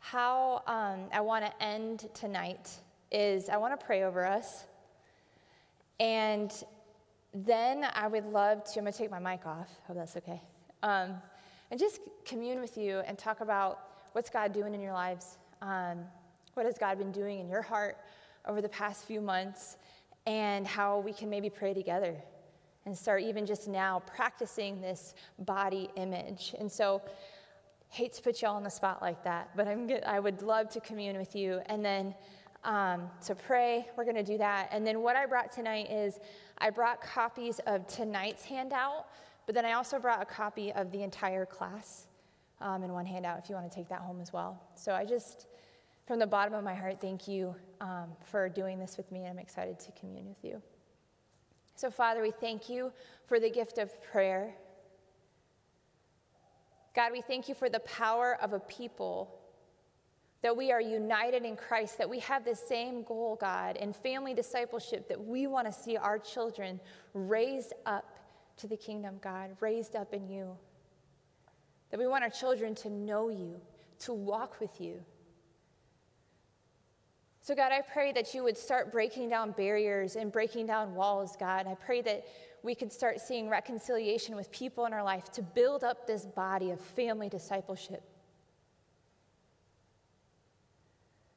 How 0.00 0.62
um, 0.66 1.08
I 1.12 1.20
want 1.20 1.44
to 1.46 1.62
end 1.62 2.08
tonight 2.12 2.70
is 3.10 3.48
I 3.48 3.56
want 3.56 3.78
to 3.78 3.86
pray 3.86 4.02
over 4.04 4.26
us. 4.26 4.64
And 5.98 6.52
then 7.32 7.86
I 7.94 8.06
would 8.06 8.26
love 8.26 8.64
to, 8.64 8.78
I'm 8.78 8.84
going 8.84 8.92
to 8.92 8.98
take 8.98 9.10
my 9.10 9.18
mic 9.18 9.46
off. 9.46 9.68
Hope 9.86 9.96
that's 9.96 10.16
okay. 10.18 10.42
Um, 10.82 11.14
and 11.70 11.80
just 11.80 12.00
commune 12.24 12.60
with 12.60 12.76
you 12.76 12.98
and 13.06 13.16
talk 13.16 13.40
about 13.40 13.80
what's 14.12 14.28
God 14.30 14.52
doing 14.52 14.74
in 14.74 14.80
your 14.80 14.92
lives. 14.92 15.38
Um, 15.62 16.00
what 16.54 16.66
has 16.66 16.76
God 16.76 16.98
been 16.98 17.10
doing 17.10 17.40
in 17.40 17.48
your 17.48 17.62
heart 17.62 17.96
over 18.46 18.60
the 18.60 18.68
past 18.68 19.06
few 19.06 19.20
months? 19.20 19.78
And 20.26 20.66
how 20.66 20.98
we 21.00 21.12
can 21.12 21.30
maybe 21.30 21.50
pray 21.50 21.74
together 21.74 22.16
and 22.86 22.96
start 22.96 23.22
even 23.22 23.46
just 23.46 23.68
now 23.68 24.02
practicing 24.06 24.80
this 24.80 25.14
body 25.38 25.88
image. 25.96 26.54
And 26.58 26.70
so, 26.70 27.02
hate 27.88 28.12
to 28.12 28.22
put 28.22 28.42
y'all 28.42 28.56
on 28.56 28.64
the 28.64 28.70
spot 28.70 29.00
like 29.00 29.22
that, 29.22 29.50
but 29.54 29.68
I'm 29.68 29.86
good, 29.86 30.02
I 30.02 30.18
would 30.18 30.42
love 30.42 30.68
to 30.70 30.80
commune 30.80 31.16
with 31.16 31.36
you. 31.36 31.60
And 31.66 31.84
then 31.84 32.12
um, 32.64 33.08
to 33.26 33.36
pray, 33.36 33.86
we're 33.96 34.04
going 34.04 34.16
to 34.16 34.24
do 34.24 34.36
that. 34.38 34.68
And 34.72 34.84
then 34.84 35.00
what 35.00 35.14
I 35.14 35.26
brought 35.26 35.52
tonight 35.52 35.90
is 35.90 36.18
I 36.58 36.70
brought 36.70 37.00
copies 37.00 37.60
of 37.66 37.86
tonight's 37.86 38.44
handout, 38.44 39.06
but 39.46 39.54
then 39.54 39.64
I 39.64 39.72
also 39.72 39.98
brought 39.98 40.20
a 40.20 40.24
copy 40.24 40.72
of 40.72 40.90
the 40.90 41.02
entire 41.02 41.46
class 41.46 42.06
um, 42.60 42.82
in 42.82 42.92
one 42.92 43.06
handout 43.06 43.38
if 43.38 43.48
you 43.48 43.54
want 43.54 43.70
to 43.70 43.74
take 43.74 43.88
that 43.90 44.00
home 44.00 44.20
as 44.20 44.32
well. 44.32 44.60
So 44.74 44.92
I 44.92 45.04
just, 45.04 45.46
from 46.06 46.18
the 46.18 46.26
bottom 46.26 46.54
of 46.54 46.64
my 46.64 46.74
heart, 46.74 47.00
thank 47.00 47.28
you 47.28 47.54
um, 47.80 48.08
for 48.24 48.48
doing 48.48 48.78
this 48.78 48.96
with 48.96 49.12
me, 49.12 49.20
and 49.20 49.28
I'm 49.28 49.38
excited 49.38 49.78
to 49.80 49.92
commune 49.92 50.26
with 50.26 50.42
you. 50.42 50.60
So, 51.74 51.90
Father, 51.90 52.22
we 52.22 52.30
thank 52.30 52.68
you 52.68 52.92
for 53.26 53.40
the 53.40 53.50
gift 53.50 53.78
of 53.78 54.02
prayer. 54.02 54.54
God, 56.94 57.10
we 57.10 57.20
thank 57.20 57.48
you 57.48 57.54
for 57.54 57.68
the 57.68 57.80
power 57.80 58.38
of 58.40 58.52
a 58.52 58.60
people, 58.60 59.40
that 60.42 60.56
we 60.56 60.70
are 60.70 60.80
united 60.80 61.44
in 61.44 61.56
Christ, 61.56 61.98
that 61.98 62.08
we 62.08 62.20
have 62.20 62.44
the 62.44 62.54
same 62.54 63.02
goal, 63.02 63.36
God, 63.40 63.76
in 63.76 63.92
family 63.92 64.34
discipleship, 64.34 65.08
that 65.08 65.20
we 65.20 65.46
want 65.46 65.66
to 65.66 65.72
see 65.72 65.96
our 65.96 66.18
children 66.18 66.78
raised 67.12 67.72
up 67.86 68.18
to 68.58 68.68
the 68.68 68.76
kingdom, 68.76 69.16
God, 69.20 69.56
raised 69.60 69.96
up 69.96 70.14
in 70.14 70.28
you. 70.28 70.56
That 71.90 71.98
we 71.98 72.06
want 72.06 72.22
our 72.22 72.30
children 72.30 72.74
to 72.76 72.90
know 72.90 73.30
you, 73.30 73.60
to 74.00 74.12
walk 74.12 74.60
with 74.60 74.80
you. 74.80 75.04
So, 77.44 77.54
God, 77.54 77.72
I 77.72 77.82
pray 77.82 78.10
that 78.12 78.32
you 78.32 78.42
would 78.42 78.56
start 78.56 78.90
breaking 78.90 79.28
down 79.28 79.50
barriers 79.50 80.16
and 80.16 80.32
breaking 80.32 80.64
down 80.64 80.94
walls, 80.94 81.36
God. 81.38 81.66
I 81.66 81.74
pray 81.74 82.00
that 82.00 82.24
we 82.62 82.74
could 82.74 82.90
start 82.90 83.20
seeing 83.20 83.50
reconciliation 83.50 84.34
with 84.34 84.50
people 84.50 84.86
in 84.86 84.94
our 84.94 85.02
life 85.02 85.30
to 85.32 85.42
build 85.42 85.84
up 85.84 86.06
this 86.06 86.24
body 86.24 86.70
of 86.70 86.80
family 86.80 87.28
discipleship. 87.28 88.02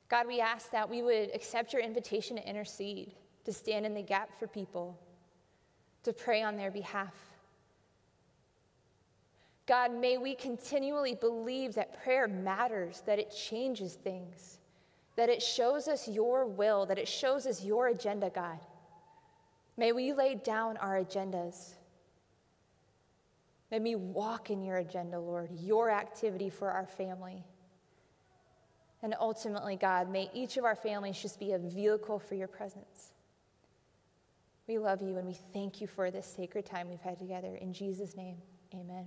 God, 0.08 0.28
we 0.28 0.39
ask 0.39 0.72
that 0.72 0.89
we 0.89 1.01
would 1.01 1.36
accept 1.36 1.74
your 1.74 1.82
invitation 1.82 2.38
to 2.38 2.49
intercede, 2.49 3.12
to 3.43 3.51
stand 3.51 3.86
in 3.86 3.93
the 3.93 4.01
gap 4.01 4.30
for 4.39 4.47
people, 4.47 4.97
to 6.03 6.14
pray 6.14 6.41
on 6.41 6.55
their 6.55 6.72
behalf. 6.72 7.16
God, 9.66 9.91
may 9.93 10.18
we 10.18 10.36
continually 10.36 11.16
believe 11.16 11.74
that 11.74 12.01
prayer 12.01 12.30
matters, 12.30 13.03
that 13.05 13.20
it 13.20 13.30
changes 13.30 13.95
things 13.95 14.60
that 15.18 15.30
it 15.30 15.41
shows 15.41 15.88
us 15.88 16.07
your 16.07 16.45
will, 16.45 16.86
that 16.86 16.99
it 16.99 17.07
shows 17.07 17.45
us 17.45 17.65
your 17.65 17.88
agenda, 17.88 18.30
God. 18.30 18.59
May 19.76 19.91
we 19.91 20.13
lay 20.13 20.36
down 20.36 20.78
our 20.78 21.03
agendas. 21.03 21.74
May 23.70 23.80
we 23.80 23.95
walk 23.95 24.49
in 24.49 24.63
your 24.63 24.78
agenda, 24.78 25.20
Lord, 25.20 25.49
your 25.51 25.89
activity 25.89 26.49
for 26.49 26.72
our 26.72 26.86
family. 26.86 27.43
And 29.03 29.15
ultimately, 29.20 29.76
God, 29.76 30.09
may 30.09 30.30
each 30.34 30.57
of 30.57 30.65
our 30.65 30.76
families 30.76 31.22
just 31.22 31.39
be 31.39 31.51
a 31.51 31.59
vehicle 31.59 32.20
for 32.20 32.36
your 32.36 32.47
presence. 32.47 33.11
We 34.68 34.78
love 34.78 35.01
you 35.01 35.18
and 35.18 35.28
we 35.28 35.38
thank 35.53 35.82
you 35.82 35.88
for 35.88 36.11
this 36.11 36.26
sacred 36.26 36.65
time 36.65 36.89
we've 36.89 37.01
had 37.01 37.18
together. 37.18 37.55
In 37.55 37.74
Jesus' 37.74 38.15
name, 38.15 38.38
amen. 38.74 39.05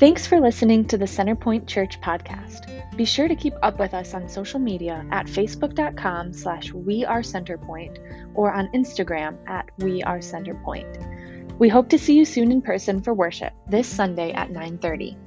Thanks 0.00 0.26
for 0.26 0.40
listening 0.40 0.86
to 0.86 0.96
the 0.96 1.04
Centerpoint 1.04 1.66
Church 1.66 2.00
podcast. 2.00 2.96
Be 2.96 3.04
sure 3.04 3.28
to 3.28 3.36
keep 3.36 3.52
up 3.62 3.78
with 3.78 3.92
us 3.92 4.14
on 4.14 4.30
social 4.30 4.58
media 4.58 5.04
at 5.10 5.26
facebook.com 5.26 6.32
slash 6.32 6.72
we 6.72 7.04
are 7.04 7.20
centerpoint 7.20 7.98
or 8.32 8.50
on 8.50 8.68
Instagram 8.68 9.36
at 9.46 9.68
we 9.76 10.02
are 10.02 10.20
centerpoint. 10.20 11.58
We 11.58 11.68
hope 11.68 11.90
to 11.90 11.98
see 11.98 12.16
you 12.16 12.24
soon 12.24 12.50
in 12.50 12.62
person 12.62 13.02
for 13.02 13.12
worship 13.12 13.52
this 13.68 13.86
Sunday 13.86 14.32
at 14.32 14.50
930. 14.50 15.18